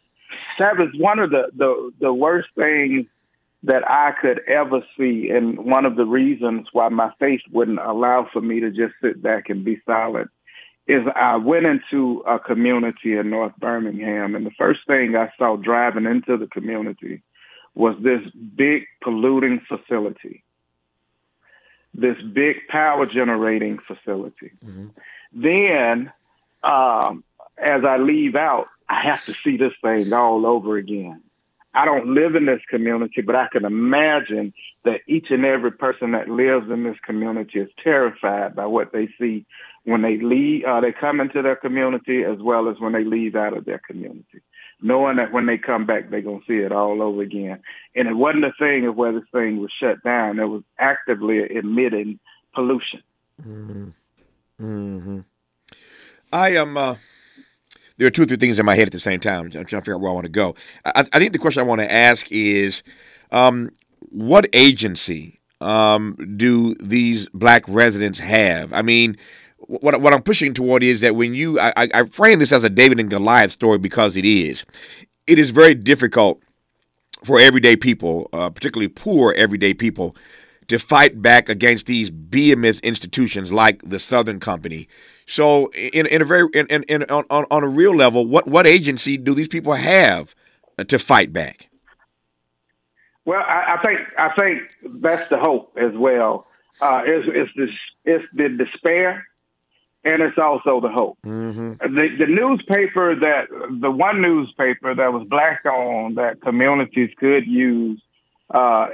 That 0.60 0.79
is 0.79 1.00
one 1.00 1.17
of 1.17 1.31
the, 1.31 1.50
the, 1.55 1.91
the 2.00 2.13
worst 2.13 2.50
things 2.55 3.08
that 3.63 3.88
I 3.88 4.13
could 4.20 4.41
ever 4.48 4.81
see, 4.98 5.29
and 5.29 5.65
one 5.65 5.86
of 5.86 5.96
the 5.96 6.05
reasons 6.05 6.67
why 6.72 6.89
my 6.89 7.12
faith 7.20 7.41
wouldn't 7.51 7.79
allow 7.79 8.27
for 8.31 8.41
me 8.41 8.60
to 8.60 8.70
just 8.70 8.93
sit 9.01 9.22
back 9.22 9.50
and 9.50 9.63
be 9.63 9.81
silent 9.86 10.29
is 10.88 11.04
I 11.16 11.38
went 11.38 11.66
into 11.66 12.24
a 12.28 12.40
community 12.40 13.16
in 13.16 13.30
North 13.30 13.54
Birmingham, 13.58 14.36
and 14.36 14.46
the 14.46 14.52
first 14.58 14.82
thing 14.88 15.16
I 15.16 15.32
saw 15.38 15.56
driving 15.56 16.06
into 16.06 16.38
the 16.38 16.48
community 16.48 17.22
was 17.76 17.96
this 18.02 18.22
big 18.56 18.84
polluting 19.02 19.62
facility, 19.68 20.44
this 21.94 22.18
big 22.34 22.68
power 22.68 23.06
generating 23.06 23.80
facility. 23.88 24.52
Mm-hmm. 24.66 24.88
Then, 25.34 26.12
um, 26.64 27.24
as 27.58 27.86
I 27.86 27.98
leave 27.98 28.36
out, 28.36 28.68
I 28.90 29.04
have 29.04 29.24
to 29.26 29.34
see 29.44 29.56
this 29.58 29.74
thing 29.82 30.12
all 30.12 30.46
over 30.46 30.78
again. 30.78 31.22
I 31.74 31.86
don't 31.86 32.14
live 32.14 32.36
in 32.36 32.46
this 32.46 32.62
community, 32.70 33.22
but 33.22 33.36
I 33.36 33.48
can 33.50 33.64
imagine 33.64 34.54
that 34.84 35.02
each 35.08 35.28
and 35.30 35.46
every 35.46 35.72
person 35.72 36.12
that 36.12 36.28
lives 36.28 36.70
in 36.70 36.84
this 36.84 36.98
community 37.06 37.60
is 37.60 37.70
terrified 37.82 38.56
by 38.56 38.66
what 38.66 38.92
they 38.92 39.08
see 39.18 39.46
when 39.84 40.02
they 40.02 40.18
leave, 40.20 40.64
uh, 40.66 40.80
they 40.80 40.92
come 40.92 41.20
into 41.20 41.42
their 41.42 41.56
community 41.56 42.24
as 42.24 42.40
well 42.40 42.70
as 42.70 42.80
when 42.80 42.94
they 42.94 43.04
leave 43.04 43.36
out 43.36 43.56
of 43.56 43.66
their 43.66 43.80
community, 43.80 44.42
knowing 44.82 45.18
that 45.18 45.32
when 45.32 45.46
they 45.46 45.58
come 45.58 45.86
back, 45.86 46.10
they're 46.10 46.22
going 46.22 46.42
to 46.42 46.46
see 46.46 46.64
it 46.64 46.72
all 46.72 47.02
over 47.02 47.22
again. 47.22 47.62
And 47.96 48.08
it 48.08 48.14
wasn't 48.14 48.46
a 48.46 48.54
thing 48.60 48.86
of 48.86 48.96
where 48.96 49.12
this 49.12 49.28
thing 49.32 49.60
was 49.60 49.72
shut 49.80 50.04
down. 50.04 50.40
It 50.40 50.46
was 50.46 50.64
actively 50.78 51.40
emitting 51.56 52.20
pollution. 52.54 53.02
Mm-hmm. 53.42 53.90
Mm-hmm. 54.62 55.20
I 56.32 56.50
am, 56.50 56.78
uh, 56.78 56.96
there 57.98 58.08
are 58.08 58.12
two 58.12 58.24
or 58.24 58.26
three 58.26 58.38
things 58.38 58.60
in 58.60 58.66
my 58.66 58.76
head 58.76 58.88
at 58.88 58.92
the 58.92 59.00
same 59.00 59.20
time. 59.20 59.46
I'm 59.46 59.52
trying 59.52 59.66
to 59.66 59.78
figure 59.78 59.96
out 59.96 60.02
where 60.02 60.12
I 60.12 60.14
want 60.14 60.26
to 60.26 60.32
go. 60.32 60.56
I, 60.86 61.06
I 61.12 61.20
think 61.20 61.34
the 61.34 61.40
question 61.40 61.62
I 61.62 61.66
want 61.66 61.82
to 61.82 61.92
ask 61.92 62.32
is, 62.32 62.84
um, 63.32 63.72
what 64.10 64.48
agency 64.54 65.40
um, 65.62 66.18
do 66.36 66.76
these 66.76 67.28
black 67.34 67.64
residents 67.68 68.20
have? 68.20 68.74
I 68.74 68.82
mean, 68.82 69.18
what 69.68 70.01
what 70.01 70.13
I'm 70.13 70.24
pushing 70.24 70.53
toward 70.53 70.84
is 70.84 71.01
that 71.01 71.15
when 71.15 71.34
you 71.34 71.60
I, 71.60 71.74
I 71.94 72.03
frame 72.06 72.39
this 72.39 72.51
as 72.51 72.63
a 72.63 72.70
David 72.70 73.00
and 73.00 73.10
Goliath 73.10 73.51
story 73.51 73.77
because 73.77 74.18
it 74.18 74.25
is. 74.25 74.65
It 75.27 75.39
is 75.39 75.51
very 75.51 75.75
difficult 75.75 76.41
for 77.24 77.39
everyday 77.39 77.75
people, 77.75 78.30
uh, 78.34 78.50
particularly 78.50 78.88
poor 78.88 79.34
everyday 79.34 79.74
people, 79.74 80.15
to 80.68 80.80
fight 80.80 81.22
back 81.22 81.50
against 81.50 81.86
these 81.86 82.10
behemoth 82.10 82.80
institutions 82.80 83.51
like 83.51 83.82
the 83.88 84.00
Southern 84.00 84.39
Company. 84.39 84.88
So, 85.27 85.68
in, 85.72 86.08
in 86.08 86.22
a 86.22 86.25
very 86.25 86.50
in, 86.53 86.68
in, 86.68 86.84
in 86.84 87.03
on, 87.03 87.25
on 87.30 87.63
a 87.63 87.68
real 87.68 87.96
level, 87.96 88.25
what 88.25 88.48
what 88.48 88.65
agency 88.65 89.18
do 89.18 89.34
these 89.34 89.48
people 89.48 89.74
have 89.74 90.36
to 90.88 90.98
fight 90.98 91.32
back? 91.32 91.70
Well, 93.25 93.44
I, 93.48 93.77
I 93.77 93.82
think 93.86 94.00
I 94.18 94.30
think 94.36 95.01
that's 95.01 95.30
the 95.30 95.38
hope 95.38 95.77
as 95.80 95.91
well. 95.96 96.48
Uh, 96.80 97.03
it's, 97.06 97.51
it's 97.56 97.72
it's 98.06 98.25
the 98.34 98.50
despair 98.50 99.27
and 100.03 100.22
it's 100.22 100.38
also 100.38 100.81
the 100.81 100.89
hope. 100.89 101.17
Mm-hmm. 101.25 101.96
The, 101.96 102.08
the 102.20 102.27
newspaper 102.27 103.15
that 103.15 103.48
the 103.81 103.91
one 103.91 104.22
newspaper 104.22 104.96
that 104.96 105.13
was 105.13 105.27
black 105.29 105.65
owned 105.65 106.17
that 106.17 106.41
communities 106.41 107.12
could 107.20 107.46
use 107.46 108.01
uh, 108.53 108.88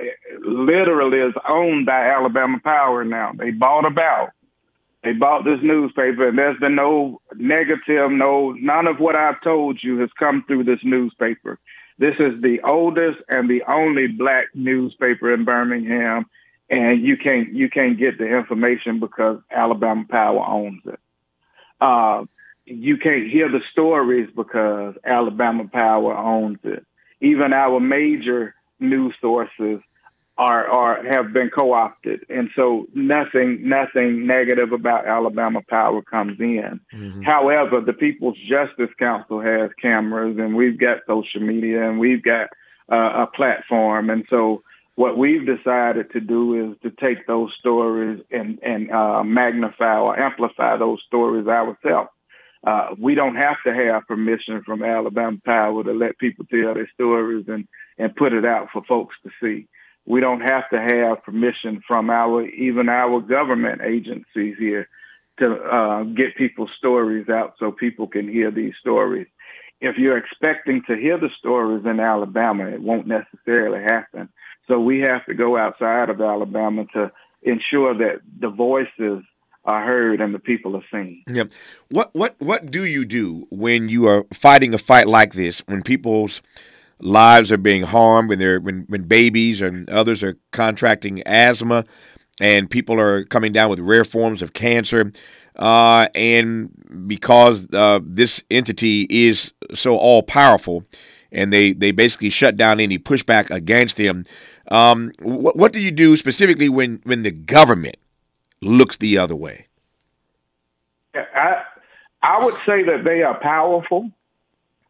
literally 0.46 1.20
is 1.20 1.34
owned 1.48 1.86
by 1.86 2.10
Alabama 2.10 2.60
Power 2.64 3.04
now. 3.04 3.32
They 3.38 3.52
bought 3.52 3.86
about. 3.86 4.32
They 5.04 5.14
bought 5.14 5.46
this 5.46 5.60
newspaper, 5.64 6.28
and 6.28 6.38
there's 6.38 6.60
been 6.60 6.76
no 6.76 7.22
negative, 7.36 8.12
no 8.12 8.52
none 8.52 8.88
of 8.88 9.00
what 9.00 9.16
I've 9.16 9.42
told 9.42 9.80
you 9.82 10.00
has 10.00 10.10
come 10.20 10.44
through 10.48 10.66
this 10.66 10.80
newspaper. 10.84 11.60
This 12.00 12.16
is 12.20 12.42
the 12.42 12.60
oldest 12.64 13.20
and 13.30 13.50
the 13.50 13.64
only 13.68 14.08
black 14.08 14.48
newspaper 14.54 15.34
in 15.34 15.46
Birmingham 15.46 16.26
and 16.70 17.04
you 17.04 17.18
can't 17.18 17.54
you 17.54 17.70
can't 17.70 17.98
get 17.98 18.18
the 18.18 18.26
information 18.26 19.00
because 19.00 19.40
Alabama 19.52 20.06
Power 20.10 20.46
owns 20.46 20.82
it. 20.86 21.00
Uh, 21.80 22.26
you 22.66 22.98
can't 22.98 23.30
hear 23.30 23.50
the 23.50 23.62
stories 23.72 24.30
because 24.36 24.96
Alabama 25.06 25.68
Power 25.72 26.16
owns 26.16 26.60
it. 26.64 26.86
Even 27.22 27.54
our 27.54 27.80
major 27.80 28.54
news 28.80 29.16
sources 29.22 29.80
are 30.38 30.68
are 30.68 31.04
have 31.04 31.34
been 31.34 31.50
co-opted, 31.50 32.24
and 32.30 32.50
so 32.56 32.86
nothing 32.94 33.68
nothing 33.68 34.28
negative 34.28 34.72
about 34.72 35.08
Alabama 35.08 35.62
Power 35.68 36.02
comes 36.02 36.40
in. 36.40 36.80
Mm-hmm. 36.94 37.22
However, 37.24 37.82
the 37.82 37.94
People's 37.94 38.38
Justice 38.48 38.94
Council 39.00 39.42
has 39.42 39.72
cameras, 39.82 40.38
and 40.38 40.56
we've 40.56 40.80
got 40.80 41.00
social 41.08 41.42
media, 41.42 41.90
and 41.90 42.00
we've 42.00 42.24
got 42.24 42.50
uh, 42.92 43.24
a 43.24 43.28
platform, 43.34 44.10
and 44.10 44.26
so 44.30 44.62
what 44.98 45.16
we've 45.16 45.46
decided 45.46 46.12
to 46.12 46.20
do 46.20 46.72
is 46.72 46.78
to 46.82 46.90
take 46.90 47.28
those 47.28 47.54
stories 47.60 48.20
and, 48.32 48.58
and 48.64 48.92
uh, 48.92 49.24
magnify 49.24 50.00
or 50.00 50.20
amplify 50.20 50.76
those 50.76 51.00
stories 51.06 51.46
ourselves. 51.46 52.10
Uh, 52.66 52.96
we 53.00 53.14
don't 53.14 53.36
have 53.36 53.58
to 53.64 53.72
have 53.72 54.08
permission 54.08 54.64
from 54.66 54.84
Alabama 54.84 55.38
Power 55.46 55.84
to 55.84 55.94
let 55.94 56.18
people 56.18 56.46
tell 56.46 56.74
their 56.74 56.90
stories 56.96 57.46
and, 57.48 57.68
and 58.00 58.16
put 58.16 58.34
it 58.34 58.44
out 58.44 58.70
for 58.74 58.84
folks 58.86 59.16
to 59.22 59.30
see. 59.40 59.68
We 60.08 60.20
don't 60.20 60.42
have 60.42 60.68
to 60.72 60.82
have 60.82 61.24
permission 61.24 61.84
from 61.88 62.10
our 62.10 62.48
even 62.48 62.90
our 62.90 63.22
government 63.22 63.82
agencies 63.84 64.56
here 64.58 64.90
to 65.38 65.54
uh, 65.58 66.04
get 66.06 66.36
people's 66.36 66.72
stories 66.76 67.30
out 67.30 67.54
so 67.60 67.72
people 67.72 68.08
can 68.08 68.28
hear 68.28 68.50
these 68.50 68.74
stories. 68.82 69.28
If 69.80 69.98
you're 69.98 70.18
expecting 70.18 70.82
to 70.88 70.96
hear 70.96 71.20
the 71.20 71.30
stories 71.38 71.86
in 71.86 72.00
Alabama, 72.00 72.66
it 72.68 72.82
won't 72.82 73.08
necessarily 73.08 73.84
happen 73.84 74.30
so 74.68 74.80
we 74.80 75.00
have 75.00 75.26
to 75.26 75.34
go 75.34 75.58
outside 75.58 76.10
of 76.10 76.22
Alabama 76.22 76.86
to 76.94 77.12
ensure 77.42 77.98
that 77.98 78.20
the 78.40 78.50
voices 78.50 79.24
are 79.66 79.86
heard 79.86 80.22
and 80.22 80.34
the 80.34 80.40
people 80.40 80.76
are 80.76 80.84
seen. 80.92 81.24
Yeah. 81.28 81.46
What 81.90 82.14
what 82.14 82.36
what 82.40 82.70
do 82.70 82.86
you 82.86 83.06
do 83.06 83.48
when 83.50 83.90
you 83.90 84.08
are 84.08 84.26
fighting 84.34 84.74
a 84.74 84.78
fight 84.78 85.08
like 85.08 85.34
this? 85.34 85.62
When 85.68 85.82
people's 85.84 86.42
lives 87.00 87.52
are 87.52 87.58
being 87.58 87.84
harmed, 87.84 88.30
when 88.30 88.40
they're 88.40 88.60
when 88.60 88.86
when 88.88 89.04
babies 89.04 89.62
and 89.62 89.90
others 89.90 90.24
are 90.24 90.38
contracting 90.52 91.22
asthma, 91.26 91.86
and 92.40 92.70
people 92.70 93.00
are 93.00 93.26
coming 93.26 93.52
down 93.52 93.70
with 93.70 93.80
rare 93.80 94.06
forms 94.06 94.42
of 94.42 94.54
cancer. 94.54 95.12
Uh, 95.58 96.08
and 96.16 96.70
because 97.08 97.66
uh, 97.74 98.00
this 98.04 98.44
entity 98.52 99.08
is 99.10 99.52
so 99.74 99.98
all 99.98 100.22
powerful, 100.24 100.84
and 101.32 101.52
they, 101.52 101.74
they 101.74 101.92
basically 101.92 102.30
shut 102.30 102.56
down 102.58 102.80
any 102.80 102.98
pushback 103.00 103.50
against 103.50 103.98
them. 103.98 104.24
Um, 104.70 105.12
what, 105.20 105.56
what 105.58 105.74
do 105.74 105.80
you 105.80 105.92
do 105.92 106.16
specifically 106.18 106.70
when, 106.70 107.02
when 107.04 107.24
the 107.24 107.32
government 107.32 107.98
looks 108.62 108.98
the 108.98 109.18
other 109.18 109.36
way? 109.36 109.66
I, 111.16 111.64
I 112.22 112.44
would 112.44 112.56
say 112.66 112.84
that 112.84 113.04
they 113.04 113.24
are 113.24 113.40
powerful. 113.40 114.12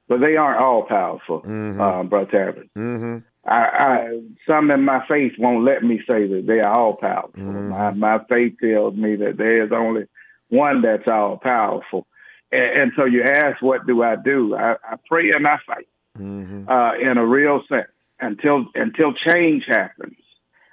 but 0.09 0.19
they 0.21 0.37
aren't 0.37 0.59
all 0.61 0.83
powerful, 0.83 1.41
Mhm. 1.41 1.79
uh, 1.81 2.03
Brother 2.03 2.31
Tavis. 2.31 2.69
Mm-hmm. 2.77 3.17
I, 3.45 3.55
I 3.65 4.21
some 4.47 4.71
in 4.71 4.83
my 4.83 5.05
faith 5.07 5.33
won't 5.37 5.63
let 5.65 5.83
me 5.83 5.99
say 6.07 6.27
that 6.27 6.45
they 6.47 6.59
are 6.61 6.73
all 6.73 6.93
powerful. 6.95 7.31
Mhm. 7.37 7.69
My 7.69 7.91
my 7.91 8.19
faith 8.29 8.53
tells 8.61 8.95
me 8.95 9.15
that 9.17 9.35
there 9.37 9.63
is 9.65 9.71
only 9.73 10.03
one 10.49 10.81
that's 10.81 11.07
all 11.07 11.37
powerful. 11.37 12.07
And, 12.51 12.81
and 12.81 12.91
so 12.95 13.05
you 13.05 13.23
ask, 13.23 13.61
what 13.61 13.85
do 13.85 14.03
I 14.03 14.15
do? 14.15 14.55
I, 14.55 14.73
I 14.83 14.95
pray 15.07 15.31
and 15.31 15.47
I 15.47 15.57
fight 15.65 15.87
Mm-hmm. 16.19 16.67
uh, 16.67 16.93
in 16.95 17.17
a 17.17 17.25
real 17.25 17.61
sense 17.69 17.89
until 18.19 18.65
until 18.73 19.13
change 19.13 19.65
happens. 19.67 20.17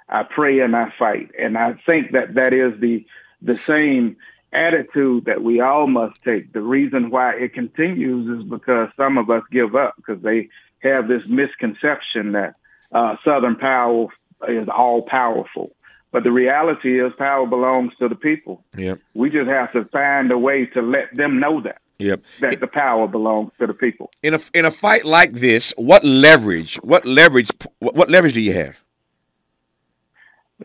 I 0.09 0.23
pray 0.23 0.59
and 0.59 0.75
I 0.75 0.91
fight, 0.97 1.29
and 1.39 1.57
I 1.57 1.73
think 1.85 2.13
that 2.13 2.33
that 2.35 2.53
is 2.53 2.79
the 2.79 3.05
the 3.41 3.57
same 3.59 4.17
attitude 4.51 5.25
that 5.25 5.43
we 5.43 5.61
all 5.61 5.85
must 5.85 6.23
take. 6.23 6.53
The 6.53 6.61
reason 6.61 7.11
why 7.11 7.33
it 7.35 7.53
continues 7.53 8.39
is 8.39 8.49
because 8.49 8.89
some 8.97 9.19
of 9.19 9.29
us 9.29 9.43
give 9.51 9.75
up 9.75 9.93
because 9.97 10.23
they 10.23 10.49
have 10.79 11.07
this 11.07 11.21
misconception 11.27 12.31
that 12.31 12.55
uh, 12.91 13.17
Southern 13.23 13.55
power 13.55 14.07
is 14.47 14.67
all 14.67 15.03
powerful. 15.03 15.74
But 16.15 16.23
the 16.23 16.31
reality 16.31 17.01
is, 17.01 17.11
power 17.17 17.45
belongs 17.45 17.91
to 17.99 18.07
the 18.07 18.15
people. 18.15 18.63
Yep. 18.77 19.01
We 19.15 19.29
just 19.29 19.49
have 19.49 19.73
to 19.73 19.83
find 19.91 20.31
a 20.31 20.37
way 20.37 20.65
to 20.67 20.81
let 20.81 21.13
them 21.13 21.41
know 21.41 21.59
that 21.63 21.81
Yep. 21.99 22.21
that 22.39 22.61
the 22.61 22.67
power 22.67 23.05
belongs 23.05 23.51
to 23.59 23.67
the 23.67 23.73
people. 23.73 24.11
In 24.23 24.33
a 24.33 24.39
in 24.53 24.63
a 24.63 24.71
fight 24.71 25.03
like 25.03 25.33
this, 25.33 25.73
what 25.75 26.05
leverage? 26.05 26.77
What 26.77 27.05
leverage? 27.05 27.49
What, 27.79 27.95
what 27.95 28.09
leverage 28.09 28.33
do 28.33 28.39
you 28.39 28.53
have? 28.53 28.77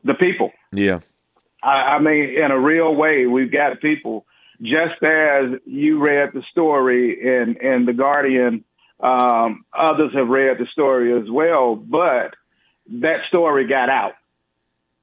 The 0.05 0.15
people. 0.15 0.53
Yeah. 0.71 1.01
I, 1.65 1.97
I 1.97 1.99
mean, 1.99 2.31
in 2.45 2.53
a 2.53 2.61
real 2.61 2.95
way, 2.95 3.27
we've 3.27 3.51
got 3.51 3.81
people. 3.81 4.27
Just 4.63 5.03
as 5.03 5.59
you 5.67 5.99
read 5.99 6.31
the 6.33 6.45
story 6.53 7.21
in 7.21 7.57
in 7.61 7.87
the 7.87 7.93
Guardian, 7.93 8.63
um, 9.01 9.65
others 9.77 10.13
have 10.15 10.29
read 10.29 10.59
the 10.59 10.67
story 10.71 11.13
as 11.21 11.29
well. 11.29 11.75
But 11.75 12.37
that 13.03 13.23
story 13.27 13.67
got 13.67 13.89
out. 13.89 14.13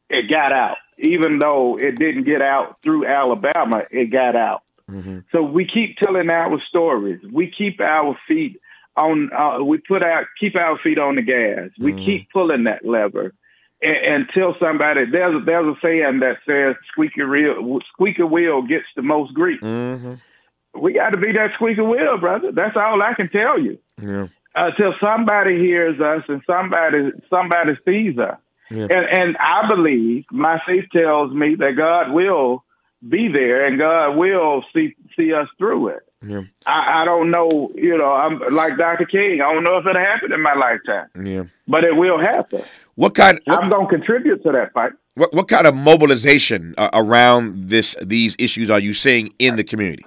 It 0.10 0.30
got 0.30 0.54
out, 0.54 0.78
even 0.98 1.40
though 1.40 1.78
it 1.78 1.98
didn't 1.98 2.24
get 2.24 2.42
out 2.42 2.78
through 2.82 3.06
Alabama. 3.06 3.84
It 3.92 4.12
got 4.12 4.36
out. 4.36 4.62
Mm-hmm. 4.90 5.20
So 5.32 5.44
we 5.44 5.66
keep 5.66 5.98
telling 5.98 6.30
our 6.30 6.62
stories. 6.70 7.20
We 7.32 7.52
keep 7.56 7.82
our 7.82 8.18
feet 8.28 8.60
on. 8.96 9.30
Uh, 9.34 9.64
we 9.64 9.80
put 9.80 10.02
our 10.04 10.26
keep 10.40 10.56
our 10.56 10.78
feet 10.80 10.98
on 10.98 11.16
the 11.16 11.22
gas. 11.22 11.72
We 11.80 11.92
Mhm. 11.92 12.06
keep 12.06 12.32
pulling 12.32 12.64
that 12.64 12.86
lever 12.86 13.34
until 13.82 14.56
somebody. 14.60 15.06
There's 15.12 15.36
a, 15.36 15.46
there's 15.46 15.76
a 15.76 15.80
saying 15.82 16.20
that 16.22 16.38
says 16.48 16.76
squeaky 16.92 17.24
wheel 17.24 17.80
squeaky 17.94 18.24
wheel 18.24 18.62
gets 18.62 18.86
the 18.96 19.02
most 19.02 19.34
grease. 19.34 19.62
Mm-hmm. 19.62 20.14
We 20.82 20.94
got 20.94 21.10
to 21.10 21.18
be 21.18 21.32
that 21.34 21.52
squeaky 21.56 21.82
wheel, 21.82 22.18
brother. 22.18 22.52
That's 22.52 22.78
all 22.78 23.02
I 23.02 23.14
can 23.14 23.30
tell 23.30 23.60
you. 23.60 23.78
Yeah. 24.02 24.28
Until 24.56 24.94
somebody 25.02 25.58
hears 25.60 26.00
us 26.00 26.24
and 26.28 26.42
somebody 26.48 27.12
somebody 27.30 27.74
sees 27.86 28.18
us. 28.18 28.38
Yeah. 28.70 28.84
And 28.90 29.06
and 29.06 29.38
I 29.38 29.68
believe 29.68 30.26
my 30.32 30.60
faith 30.66 30.86
tells 30.92 31.34
me 31.34 31.56
that 31.56 31.76
God 31.78 32.12
will 32.12 32.64
be 33.08 33.28
there 33.32 33.66
and 33.66 33.78
God 33.78 34.16
will 34.16 34.64
see 34.74 34.96
see 35.16 35.34
us 35.34 35.48
through 35.58 35.90
it. 35.90 36.00
Yeah. 36.26 36.42
I, 36.66 37.02
I 37.04 37.06
don't 37.06 37.30
know, 37.30 37.72
you 37.76 37.96
know, 37.96 38.12
I'm 38.12 38.40
like 38.52 38.76
Dr. 38.78 39.06
King. 39.06 39.40
I 39.42 39.54
don't 39.54 39.64
know 39.64 39.78
if 39.78 39.86
it'll 39.86 40.02
happen 40.02 40.34
in 40.34 40.42
my 40.42 40.56
lifetime, 40.56 41.08
Yeah. 41.24 41.44
but 41.68 41.84
it 41.84 41.96
will 41.96 42.20
happen. 42.20 42.64
What 42.96 43.14
kind? 43.14 43.40
What, 43.46 43.60
I'm 43.60 43.70
gonna 43.70 43.88
contribute 43.88 44.42
to 44.44 44.52
that 44.52 44.74
fight. 44.74 44.94
what, 45.14 45.32
what 45.34 45.48
kind 45.48 45.68
of 45.68 45.76
mobilization 45.76 46.74
uh, 46.78 46.90
around 46.94 47.70
this 47.70 47.96
these 48.02 48.36
issues 48.40 48.70
are 48.72 48.80
you 48.80 48.94
seeing 48.94 49.32
in 49.38 49.56
the 49.58 49.64
community? 49.64 50.04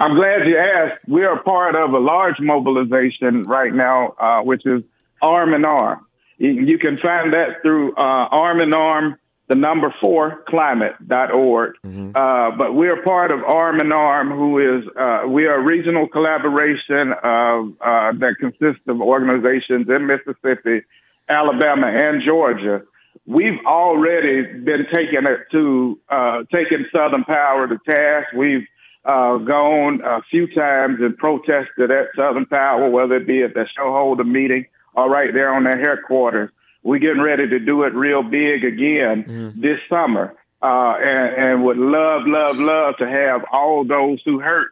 I'm 0.00 0.16
glad 0.16 0.48
you 0.48 0.58
asked. 0.58 0.98
We're 1.06 1.38
part 1.44 1.76
of 1.76 1.92
a 1.92 1.98
large 1.98 2.40
mobilization 2.40 3.46
right 3.46 3.72
now, 3.72 4.14
uh, 4.18 4.42
which 4.42 4.66
is 4.66 4.82
Arm 5.20 5.54
in 5.54 5.64
Arm. 5.64 6.04
You, 6.42 6.76
can 6.76 6.98
find 6.98 7.32
that 7.34 7.62
through 7.62 7.94
uh, 7.94 8.26
Arm 8.32 8.60
in 8.60 8.72
Arm, 8.72 9.16
the 9.48 9.54
number 9.54 9.94
four 10.00 10.42
climate.org. 10.48 11.74
Mhm. 11.86 12.16
Uh, 12.16 12.56
but 12.56 12.74
we're 12.74 13.00
part 13.02 13.30
of 13.30 13.44
Arm 13.44 13.80
in 13.80 13.92
Arm, 13.92 14.30
who 14.30 14.58
is, 14.58 14.84
uh, 14.96 15.22
we 15.28 15.46
are 15.46 15.54
a 15.54 15.62
regional 15.62 16.08
collaboration 16.08 17.12
of, 17.22 17.72
uh, 17.80 18.12
that 18.18 18.34
consists 18.40 18.82
of 18.88 19.00
organizations 19.00 19.88
in 19.88 20.06
Mississippi, 20.06 20.82
Alabama, 21.28 21.86
and 21.86 22.22
Georgia. 22.22 22.82
We've 23.24 23.64
already 23.64 24.42
been 24.42 24.86
taking 24.90 25.24
it 25.24 25.46
to, 25.52 25.96
uh, 26.08 26.42
taking 26.52 26.86
Southern 26.90 27.22
Power 27.22 27.68
to 27.68 27.78
task. 27.86 28.32
We've, 28.34 28.66
uh, 29.04 29.36
gone 29.38 30.00
a 30.04 30.22
few 30.22 30.48
times 30.48 31.00
and 31.00 31.16
protested 31.18 31.92
at 31.92 32.08
Southern 32.16 32.46
Power, 32.46 32.90
whether 32.90 33.16
it 33.16 33.28
be 33.28 33.42
at 33.42 33.54
the 33.54 33.66
showholder 33.78 34.26
meeting 34.26 34.66
or 34.94 35.08
right 35.10 35.32
there 35.32 35.52
on 35.52 35.64
their 35.64 35.78
headquarters. 35.78 36.50
We're 36.82 36.98
getting 36.98 37.22
ready 37.22 37.48
to 37.48 37.58
do 37.58 37.84
it 37.84 37.94
real 37.94 38.22
big 38.22 38.64
again 38.64 39.24
Mhm. 39.24 39.60
this 39.60 39.78
summer, 39.88 40.34
uh, 40.62 40.94
and, 41.00 41.34
and 41.36 41.64
would 41.64 41.78
love, 41.78 42.22
love, 42.26 42.58
love 42.58 42.96
to 42.98 43.08
have 43.08 43.44
all 43.52 43.84
those 43.84 44.20
who 44.24 44.40
hurt 44.40 44.68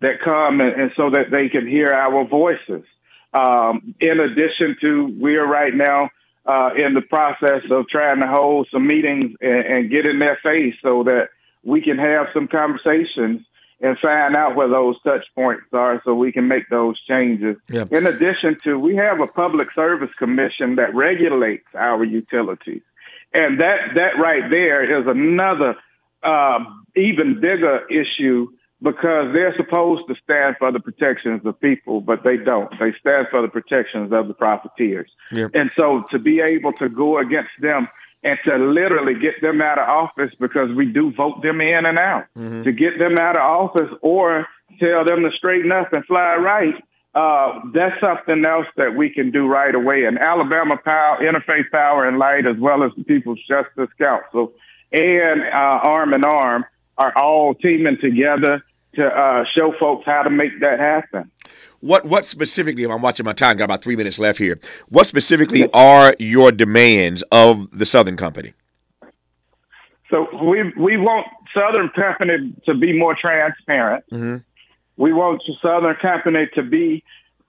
that 0.00 0.20
come 0.20 0.60
and, 0.60 0.72
and 0.80 0.90
so 0.96 1.10
that 1.10 1.30
they 1.30 1.48
can 1.48 1.66
hear 1.66 1.92
our 1.92 2.24
voices. 2.24 2.84
Um, 3.32 3.94
in 4.00 4.20
addition 4.20 4.76
to, 4.80 5.16
we 5.20 5.36
are 5.36 5.46
right 5.46 5.74
now 5.74 6.10
uh, 6.44 6.70
in 6.76 6.94
the 6.94 7.00
process 7.00 7.62
of 7.70 7.88
trying 7.88 8.18
to 8.20 8.26
hold 8.26 8.68
some 8.70 8.86
meetings 8.86 9.36
and, 9.40 9.64
and 9.64 9.90
get 9.90 10.04
in 10.04 10.18
their 10.18 10.38
face 10.42 10.74
so 10.82 11.04
that 11.04 11.28
we 11.62 11.80
can 11.80 11.98
have 11.98 12.26
some 12.34 12.48
conversations 12.48 13.42
and 13.82 13.98
find 13.98 14.36
out 14.36 14.54
where 14.54 14.68
those 14.68 14.94
touch 15.02 15.24
points 15.34 15.64
are 15.72 16.00
so 16.04 16.14
we 16.14 16.30
can 16.30 16.46
make 16.46 16.68
those 16.70 16.98
changes. 17.02 17.56
Yeah. 17.68 17.84
In 17.90 18.06
addition 18.06 18.56
to, 18.62 18.78
we 18.78 18.94
have 18.96 19.20
a 19.20 19.26
public 19.26 19.68
service 19.74 20.10
commission 20.18 20.76
that 20.76 20.94
regulates 20.94 21.66
our 21.74 22.04
utilities. 22.04 22.82
And 23.34 23.60
that, 23.60 23.94
that 23.96 24.20
right 24.22 24.48
there 24.48 25.00
is 25.00 25.06
another 25.08 25.74
uh, 26.22 26.60
even 26.94 27.40
bigger 27.40 27.84
issue 27.88 28.46
because 28.80 29.32
they're 29.32 29.54
supposed 29.56 30.02
to 30.08 30.14
stand 30.22 30.56
for 30.58 30.70
the 30.70 30.80
protections 30.80 31.40
of 31.44 31.60
people, 31.60 32.00
but 32.00 32.22
they 32.24 32.36
don't. 32.36 32.70
They 32.78 32.92
stand 33.00 33.28
for 33.30 33.42
the 33.42 33.48
protections 33.48 34.12
of 34.12 34.28
the 34.28 34.34
profiteers. 34.34 35.10
Yeah. 35.32 35.48
And 35.54 35.70
so 35.76 36.04
to 36.10 36.18
be 36.18 36.40
able 36.40 36.72
to 36.74 36.88
go 36.88 37.18
against 37.18 37.50
them 37.60 37.88
and 38.24 38.38
to 38.44 38.56
literally 38.56 39.14
get 39.14 39.40
them 39.40 39.60
out 39.60 39.78
of 39.78 39.88
office 39.88 40.32
because 40.38 40.70
we 40.74 40.86
do 40.86 41.12
vote 41.12 41.42
them 41.42 41.60
in 41.60 41.84
and 41.86 41.98
out, 41.98 42.24
Mhm. 42.38 42.64
to 42.64 42.72
get 42.72 42.98
them 42.98 43.18
out 43.18 43.36
of 43.36 43.42
office 43.42 43.90
or 44.00 44.46
tell 44.78 45.04
them 45.04 45.22
to 45.22 45.30
straighten 45.32 45.72
up 45.72 45.92
and 45.92 46.04
fly 46.06 46.36
right, 46.36 46.74
uh, 47.14 47.60
that's 47.74 47.98
something 48.00 48.44
else 48.44 48.66
that 48.76 48.94
we 48.94 49.10
can 49.10 49.30
do 49.30 49.46
right 49.46 49.74
away. 49.74 50.04
And 50.04 50.18
Alabama 50.18 50.76
Power, 50.76 51.18
Interfaith 51.20 51.70
Power 51.70 52.06
and 52.06 52.18
Light, 52.18 52.46
as 52.46 52.56
well 52.56 52.82
as 52.82 52.92
the 52.96 53.04
People's 53.04 53.40
Justice 53.46 53.90
Council 53.98 54.52
and 54.92 55.42
uh, 55.42 55.80
Arm 55.82 56.14
in 56.14 56.24
Arm 56.24 56.64
are 56.98 57.16
all 57.16 57.54
teaming 57.54 57.98
together 58.00 58.62
to 58.94 59.06
uh, 59.06 59.44
show 59.54 59.72
folks 59.80 60.04
how 60.06 60.22
to 60.22 60.30
make 60.30 60.60
that 60.60 60.78
happen. 60.78 61.30
What 61.82 62.06
what 62.06 62.26
specifically? 62.26 62.84
I'm 62.84 63.02
watching 63.02 63.26
my 63.26 63.32
time. 63.32 63.56
Got 63.56 63.64
about 63.64 63.82
three 63.82 63.96
minutes 63.96 64.18
left 64.18 64.38
here. 64.38 64.58
What 64.88 65.08
specifically 65.08 65.68
are 65.72 66.14
your 66.20 66.52
demands 66.52 67.22
of 67.32 67.68
the 67.76 67.84
Southern 67.84 68.16
Company? 68.16 68.54
So 70.08 70.28
we 70.44 70.72
we 70.78 70.96
want 70.96 71.26
Southern 71.52 71.90
Company 71.90 72.54
to 72.66 72.74
be 72.74 72.96
more 72.96 73.16
transparent. 73.20 74.04
Mm-hmm. 74.12 74.36
We 74.96 75.12
want 75.12 75.42
the 75.44 75.54
Southern 75.60 75.96
Company 75.96 76.48
to 76.54 76.62
be 76.62 77.02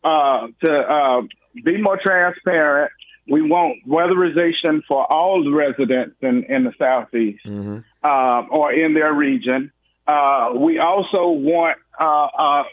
uh, 0.03 0.47
to 0.61 0.69
uh, 0.69 1.21
be 1.63 1.79
more 1.79 1.99
transparent. 2.01 2.91
We 3.29 3.43
want 3.43 3.87
weatherization 3.87 4.81
for 4.87 5.09
all 5.11 5.43
the 5.43 5.51
residents 5.51 6.15
in, 6.21 6.43
in 6.45 6.63
the 6.63 6.73
southeast 6.77 7.45
Mm-hmm. 7.45 7.77
uh, 8.03 8.47
or 8.47 8.73
in 8.73 8.95
their 8.95 9.13
region. 9.13 9.71
Uh, 10.07 10.53
we 10.57 10.79
also 10.79 11.29
want 11.29 11.77
uh, 11.99 12.27
uh, 12.37 12.63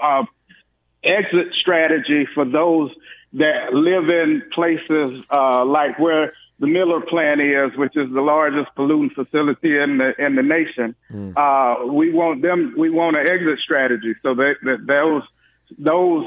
uh, 0.00 0.24
exit 1.08 1.54
strategy 1.60 2.26
for 2.34 2.44
those 2.44 2.90
that 3.34 3.72
live 3.72 4.08
in 4.08 4.42
places 4.54 5.22
uh, 5.30 5.64
like 5.64 5.98
where 5.98 6.32
the 6.60 6.66
Miller 6.66 7.00
plant 7.00 7.40
is, 7.40 7.76
which 7.78 7.96
is 7.96 8.12
the 8.12 8.20
largest 8.20 8.68
pollutant 8.76 9.14
facility 9.14 9.78
in 9.78 9.98
the 9.98 10.12
in 10.18 10.34
the 10.34 10.42
nation. 10.42 10.94
Mm. 11.12 11.34
Uh, 11.36 11.92
we 11.92 12.12
want 12.12 12.42
them. 12.42 12.74
We 12.76 12.90
want 12.90 13.16
an 13.16 13.26
exit 13.26 13.58
strategy 13.62 14.14
so 14.22 14.34
that, 14.34 14.54
that 14.64 14.86
those 14.86 15.22
those 15.78 16.24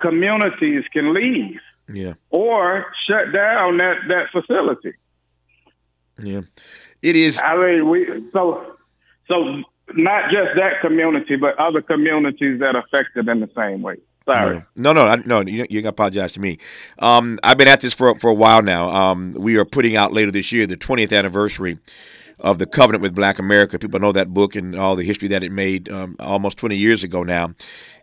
communities 0.00 0.84
can 0.92 1.14
leave 1.14 1.60
Yeah, 1.92 2.14
or 2.30 2.86
shut 3.08 3.32
down 3.32 3.76
that 3.78 3.96
that 4.08 4.26
facility. 4.32 4.94
yeah. 6.22 6.40
It 7.02 7.14
is. 7.14 7.40
I 7.40 7.56
mean, 7.56 7.88
we 7.88 8.06
so 8.32 8.74
so 9.28 9.62
not 9.94 10.30
just 10.30 10.56
that 10.56 10.80
community, 10.80 11.36
but 11.36 11.56
other 11.58 11.82
communities 11.82 12.58
that 12.60 12.74
are 12.74 12.84
affected 12.84 13.28
in 13.28 13.40
the 13.40 13.50
same 13.54 13.82
way. 13.82 13.96
Sorry. 14.28 14.62
No, 14.76 14.92
no, 14.92 15.06
I, 15.06 15.16
no. 15.24 15.40
You, 15.40 15.66
you 15.70 15.86
apologize 15.88 16.32
to 16.32 16.40
me. 16.40 16.58
Um, 16.98 17.38
I've 17.42 17.56
been 17.56 17.68
at 17.68 17.80
this 17.80 17.94
for 17.94 18.18
for 18.18 18.28
a 18.28 18.34
while 18.34 18.62
now. 18.62 18.88
Um, 18.90 19.32
we 19.32 19.56
are 19.56 19.64
putting 19.64 19.96
out 19.96 20.12
later 20.12 20.30
this 20.30 20.52
year 20.52 20.66
the 20.66 20.76
20th 20.76 21.16
anniversary 21.16 21.78
of 22.40 22.58
the 22.58 22.66
Covenant 22.66 23.02
with 23.02 23.14
Black 23.14 23.38
America. 23.38 23.78
People 23.78 24.00
know 24.00 24.12
that 24.12 24.32
book 24.34 24.54
and 24.54 24.76
all 24.76 24.96
the 24.96 25.02
history 25.02 25.28
that 25.28 25.42
it 25.42 25.50
made 25.50 25.88
um, 25.88 26.14
almost 26.20 26.58
20 26.58 26.76
years 26.76 27.02
ago 27.02 27.22
now. 27.22 27.54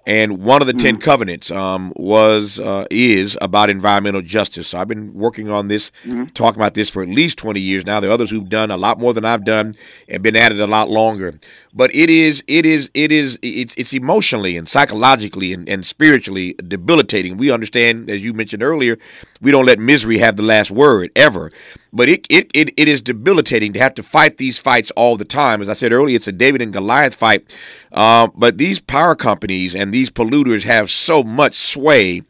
And 0.06 0.39
one 0.39 0.62
of 0.62 0.68
the 0.68 0.74
Ten 0.74 0.96
mm-hmm. 0.96 1.02
Covenants 1.02 1.52
um, 1.52 1.94
was 1.96 2.60
uh, 2.60 2.86
is 2.91 3.38
about 3.41 3.70
environmental 3.70 4.22
justice. 4.22 4.70
So 4.70 4.78
I've 4.78 4.88
been 4.88 5.13
working 5.13 5.50
on 5.50 5.68
this, 5.68 5.91
mm-hmm. 6.04 6.26
talking 6.28 6.60
about 6.60 6.74
this 6.74 6.89
for 6.89 7.02
at 7.02 7.10
least 7.10 7.38
twenty 7.38 7.62
years 7.62 7.86
now. 7.86 8.00
There 8.00 8.10
are 8.10 8.13
others 8.13 8.32
who've 8.32 8.50
done 8.50 8.72
a 8.72 8.78
lot 8.78 9.00
more 9.00 9.13
than 9.13 9.26
I've 9.26 9.46
done 9.46 9.74
and 10.08 10.24
been 10.24 10.36
at 10.36 10.52
it 10.52 10.60
a 10.60 10.68
lot 10.68 10.89
longer. 10.89 11.39
But 11.74 11.94
it 11.94 12.10
is 12.10 12.44
it 12.48 12.65
is 12.65 12.89
it 12.94 13.12
is 13.12 13.38
it's, 13.41 13.74
it's 13.78 13.94
emotionally 13.94 14.58
and 14.58 14.70
psychologically 14.70 15.54
and, 15.54 15.68
and 15.68 15.86
spiritually 15.86 16.56
debilitating. 16.68 17.38
We 17.38 17.52
understand, 17.52 18.10
as 18.10 18.22
you 18.22 18.34
mentioned 18.34 18.63
earlier, 18.63 18.98
we 19.41 19.52
don't 19.52 19.65
let 19.65 19.80
misery 19.80 20.18
have 20.20 20.38
the 20.38 20.44
last 20.44 20.72
word 20.72 21.12
ever. 21.15 21.52
But 21.91 22.10
it, 22.10 22.28
it, 22.30 22.52
it, 22.54 22.74
it 22.76 22.89
is 22.89 23.00
debilitating 23.00 23.72
to 23.72 23.80
have 23.80 23.96
to 23.96 24.04
fight 24.04 24.38
these 24.38 24.60
fights 24.60 24.91
all 24.91 25.15
the 25.15 25.24
time. 25.24 25.62
As 25.62 25.70
I 25.70 25.74
said 25.74 25.94
earlier, 25.94 26.18
it's 26.18 26.28
a 26.28 26.34
David 26.34 26.62
and 26.62 26.74
Goliath 26.74 27.15
fight. 27.15 27.54
Uh, 27.94 28.28
but 28.36 28.58
these 28.58 28.80
power 28.80 29.15
companies 29.15 29.74
and 29.74 29.94
these 29.95 30.10
polluters 30.10 30.63
have 30.63 30.91
so 30.91 31.23
much 31.23 31.55
sway. 31.55 32.21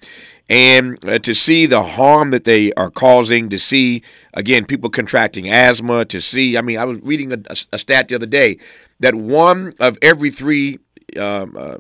And 0.47 1.03
uh, 1.03 1.17
to 1.17 1.33
see 1.33 1.65
the 1.65 1.81
harm 1.81 2.29
that 2.29 2.43
they 2.43 2.71
are 2.73 2.91
causing, 2.91 3.49
to 3.49 3.57
see, 3.57 4.03
again, 4.35 4.65
people 4.65 4.91
contracting 4.91 5.49
asthma, 5.49 6.05
to 6.05 6.21
see, 6.21 6.55
I 6.59 6.61
mean, 6.61 6.77
I 6.77 6.85
was 6.85 6.99
reading 7.01 7.33
a, 7.33 7.39
a 7.73 7.77
stat 7.79 8.09
the 8.09 8.15
other 8.15 8.27
day 8.27 8.59
that 8.99 9.15
one 9.15 9.73
of 9.79 9.97
every 10.03 10.29
three 10.29 10.77
um, 11.19 11.57
uh, 11.57 11.77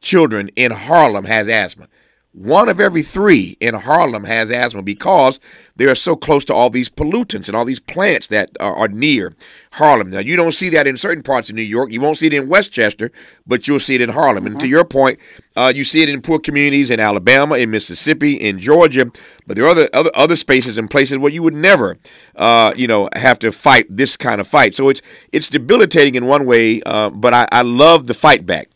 children 0.00 0.50
in 0.54 0.70
Harlem 0.70 1.24
has 1.24 1.48
asthma. 1.48 1.88
One 2.34 2.68
of 2.68 2.80
every 2.80 3.04
three 3.04 3.56
in 3.60 3.74
Harlem 3.74 4.24
has 4.24 4.50
asthma 4.50 4.82
because 4.82 5.38
they 5.76 5.84
are 5.84 5.94
so 5.94 6.16
close 6.16 6.44
to 6.46 6.54
all 6.54 6.68
these 6.68 6.90
pollutants 6.90 7.46
and 7.46 7.56
all 7.56 7.64
these 7.64 7.78
plants 7.78 8.26
that 8.26 8.50
are, 8.58 8.74
are, 8.74 8.88
near 8.88 9.36
Harlem. 9.70 10.10
Now, 10.10 10.18
you 10.18 10.34
don't 10.34 10.50
see 10.50 10.68
that 10.70 10.88
in 10.88 10.96
certain 10.96 11.22
parts 11.22 11.48
of 11.48 11.54
New 11.54 11.62
York. 11.62 11.92
You 11.92 12.00
won't 12.00 12.18
see 12.18 12.26
it 12.26 12.32
in 12.32 12.48
Westchester, 12.48 13.12
but 13.46 13.68
you'll 13.68 13.78
see 13.78 13.94
it 13.94 14.00
in 14.00 14.08
Harlem. 14.08 14.46
And 14.46 14.58
to 14.58 14.66
mm-hmm. 14.66 14.72
your 14.72 14.84
point, 14.84 15.20
uh, 15.54 15.72
you 15.74 15.84
see 15.84 16.02
it 16.02 16.08
in 16.08 16.22
poor 16.22 16.40
communities 16.40 16.90
in 16.90 16.98
Alabama, 16.98 17.54
in 17.54 17.70
Mississippi, 17.70 18.34
in 18.34 18.58
Georgia. 18.58 19.06
But 19.46 19.56
there 19.56 19.66
are 19.66 19.68
other 19.68 19.88
other, 19.92 20.10
other 20.14 20.36
spaces 20.36 20.76
and 20.76 20.90
places 20.90 21.18
where 21.18 21.30
you 21.30 21.44
would 21.44 21.54
never, 21.54 21.98
uh, 22.34 22.74
you 22.76 22.88
know, 22.88 23.08
have 23.14 23.38
to 23.40 23.52
fight 23.52 23.86
this 23.88 24.16
kind 24.16 24.40
of 24.40 24.48
fight. 24.48 24.74
So 24.74 24.88
it's 24.88 25.02
it's 25.30 25.48
debilitating 25.48 26.16
in 26.16 26.26
one 26.26 26.46
way, 26.46 26.82
uh, 26.82 27.10
but 27.10 27.32
I, 27.32 27.46
I 27.52 27.62
love 27.62 28.08
the 28.08 28.14
fight 28.14 28.44
back. 28.44 28.70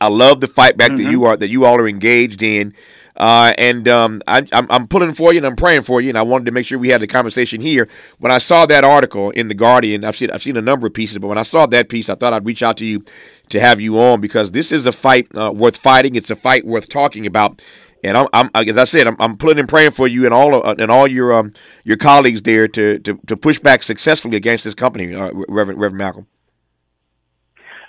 I 0.00 0.08
love 0.08 0.40
the 0.40 0.48
fight 0.48 0.76
back 0.76 0.92
mm-hmm. 0.92 1.04
that 1.04 1.10
you 1.10 1.24
are 1.24 1.36
that 1.36 1.48
you 1.48 1.64
all 1.64 1.76
are 1.76 1.88
engaged 1.88 2.42
in. 2.42 2.74
Uh, 3.16 3.54
and 3.56 3.88
um, 3.88 4.20
I, 4.26 4.46
am 4.52 4.66
I'm 4.68 4.88
pulling 4.88 5.14
for 5.14 5.32
you 5.32 5.38
and 5.38 5.46
I'm 5.46 5.56
praying 5.56 5.82
for 5.82 6.00
you. 6.00 6.10
And 6.10 6.18
I 6.18 6.22
wanted 6.22 6.44
to 6.46 6.52
make 6.52 6.66
sure 6.66 6.78
we 6.78 6.90
had 6.90 7.00
the 7.00 7.06
conversation 7.06 7.60
here. 7.60 7.88
When 8.18 8.30
I 8.30 8.38
saw 8.38 8.66
that 8.66 8.84
article 8.84 9.30
in 9.30 9.48
the 9.48 9.54
Guardian, 9.54 10.04
I've 10.04 10.16
seen 10.16 10.30
I've 10.30 10.42
seen 10.42 10.56
a 10.56 10.62
number 10.62 10.86
of 10.86 10.94
pieces, 10.94 11.18
but 11.18 11.28
when 11.28 11.38
I 11.38 11.42
saw 11.42 11.66
that 11.66 11.88
piece, 11.88 12.08
I 12.08 12.14
thought 12.14 12.32
I'd 12.32 12.44
reach 12.44 12.62
out 12.62 12.76
to 12.78 12.86
you 12.86 13.04
to 13.48 13.60
have 13.60 13.80
you 13.80 13.98
on 13.98 14.20
because 14.20 14.50
this 14.50 14.70
is 14.70 14.86
a 14.86 14.92
fight 14.92 15.28
uh, 15.36 15.50
worth 15.54 15.76
fighting. 15.76 16.14
It's 16.14 16.30
a 16.30 16.36
fight 16.36 16.66
worth 16.66 16.88
talking 16.88 17.26
about. 17.26 17.62
And 18.04 18.16
I'm, 18.18 18.28
I'm 18.34 18.50
as 18.68 18.76
I 18.76 18.84
said, 18.84 19.06
I'm, 19.06 19.16
I'm 19.18 19.36
pulling 19.38 19.58
and 19.58 19.68
praying 19.68 19.92
for 19.92 20.06
you 20.06 20.26
and 20.26 20.34
all 20.34 20.66
uh, 20.66 20.74
and 20.78 20.90
all 20.90 21.08
your 21.08 21.32
um, 21.32 21.54
your 21.84 21.96
colleagues 21.96 22.42
there 22.42 22.68
to, 22.68 22.98
to 22.98 23.18
to 23.26 23.36
push 23.36 23.58
back 23.58 23.82
successfully 23.82 24.36
against 24.36 24.64
this 24.64 24.74
company, 24.74 25.14
uh, 25.14 25.32
Reverend 25.48 25.80
Reverend 25.80 25.96
Malcolm. 25.96 26.26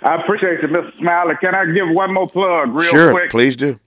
I 0.02 0.20
appreciate 0.22 0.62
you, 0.62 0.68
Mr. 0.68 0.96
Smiley. 0.98 1.34
Can 1.40 1.54
I 1.54 1.64
give 1.66 1.94
one 1.94 2.14
more 2.14 2.28
plug 2.28 2.74
real 2.74 2.90
sure, 2.90 3.10
quick? 3.12 3.30
please 3.30 3.56
do. 3.56 3.78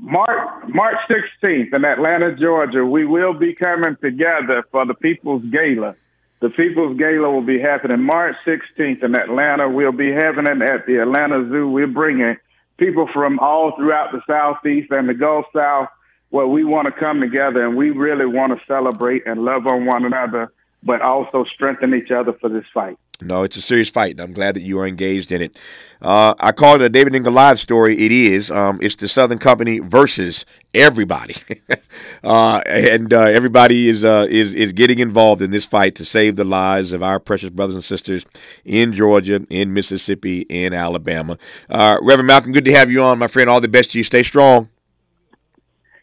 March 0.00 0.64
March 0.68 0.96
16th 1.08 1.72
in 1.72 1.84
Atlanta, 1.84 2.34
Georgia, 2.34 2.84
we 2.84 3.04
will 3.04 3.34
be 3.34 3.54
coming 3.54 3.96
together 4.02 4.64
for 4.72 4.84
the 4.84 4.94
People's 4.94 5.44
Gala. 5.50 5.94
The 6.40 6.50
People's 6.50 6.98
Gala 6.98 7.30
will 7.30 7.44
be 7.44 7.60
happening 7.60 8.02
March 8.02 8.34
16th 8.46 9.04
in 9.04 9.14
Atlanta. 9.14 9.68
We'll 9.68 9.92
be 9.92 10.10
having 10.10 10.46
it 10.46 10.62
at 10.62 10.86
the 10.86 10.96
Atlanta 11.02 11.48
Zoo. 11.48 11.68
We're 11.68 11.86
bringing 11.86 12.36
people 12.78 13.08
from 13.12 13.38
all 13.38 13.76
throughout 13.76 14.10
the 14.10 14.22
Southeast 14.26 14.90
and 14.90 15.08
the 15.08 15.14
Gulf 15.14 15.44
South 15.54 15.88
where 16.30 16.46
we 16.46 16.64
want 16.64 16.86
to 16.86 16.92
come 16.98 17.20
together 17.20 17.64
and 17.64 17.76
we 17.76 17.90
really 17.90 18.26
want 18.26 18.58
to 18.58 18.66
celebrate 18.66 19.26
and 19.26 19.44
love 19.44 19.66
on 19.66 19.84
one 19.84 20.04
another, 20.04 20.50
but 20.82 21.02
also 21.02 21.44
strengthen 21.52 21.94
each 21.94 22.10
other 22.10 22.32
for 22.40 22.48
this 22.48 22.64
fight. 22.72 22.96
No, 23.22 23.42
it's 23.42 23.56
a 23.56 23.62
serious 23.62 23.88
fight, 23.88 24.12
and 24.12 24.20
I'm 24.20 24.32
glad 24.32 24.56
that 24.56 24.62
you 24.62 24.78
are 24.80 24.86
engaged 24.86 25.32
in 25.32 25.42
it. 25.42 25.56
Uh, 26.02 26.34
I 26.40 26.52
call 26.52 26.76
it 26.76 26.82
a 26.82 26.88
David 26.88 27.14
and 27.14 27.24
Goliath 27.24 27.58
story. 27.58 27.98
It 27.98 28.10
is. 28.10 28.50
Um, 28.50 28.78
it's 28.80 28.96
the 28.96 29.08
Southern 29.08 29.38
Company 29.38 29.80
versus 29.80 30.46
everybody, 30.72 31.36
uh, 32.24 32.62
and 32.66 33.12
uh, 33.12 33.20
everybody 33.20 33.88
is 33.88 34.02
uh, 34.02 34.26
is 34.30 34.54
is 34.54 34.72
getting 34.72 34.98
involved 34.98 35.42
in 35.42 35.50
this 35.50 35.66
fight 35.66 35.94
to 35.96 36.04
save 36.04 36.36
the 36.36 36.44
lives 36.44 36.92
of 36.92 37.02
our 37.02 37.20
precious 37.20 37.50
brothers 37.50 37.74
and 37.74 37.84
sisters 37.84 38.24
in 38.64 38.92
Georgia, 38.94 39.44
in 39.50 39.74
Mississippi, 39.74 40.40
in 40.48 40.72
Alabama. 40.72 41.36
Uh, 41.68 41.98
Reverend 42.00 42.28
Malcolm, 42.28 42.52
good 42.52 42.64
to 42.64 42.72
have 42.72 42.90
you 42.90 43.02
on, 43.02 43.18
my 43.18 43.26
friend. 43.26 43.50
All 43.50 43.60
the 43.60 43.68
best 43.68 43.92
to 43.92 43.98
you. 43.98 44.04
Stay 44.04 44.22
strong. 44.22 44.70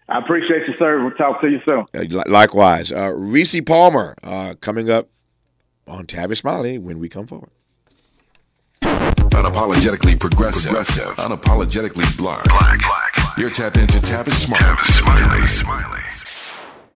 I 0.09 0.19
appreciate 0.19 0.67
you, 0.67 0.73
sir. 0.79 1.03
We'll 1.03 1.15
talk 1.15 1.41
to 1.41 1.49
you 1.49 1.59
soon. 1.65 1.85
Uh, 1.93 2.23
likewise, 2.27 2.91
Reese 2.91 3.59
Palmer 3.61 4.15
coming 4.61 4.89
up 4.91 5.09
on 5.87 6.05
Tavis 6.05 6.37
Smiley 6.37 6.77
when 6.77 6.99
we 6.99 7.09
come 7.09 7.27
forward. 7.27 7.49
Unapologetically 8.81 10.19
progressive, 10.19 10.71
progressive. 10.71 11.15
unapologetically 11.17 12.17
black. 12.17 12.43
black. 12.45 12.79
black. 12.79 13.37
You're 13.37 13.51
tapped 13.51 13.77
into 13.77 13.99
Tavis 13.99 14.33
Smiley. 14.33 14.63
Tavis 14.63 14.99
Smiley. 14.99 15.47
Smiley. 15.59 16.01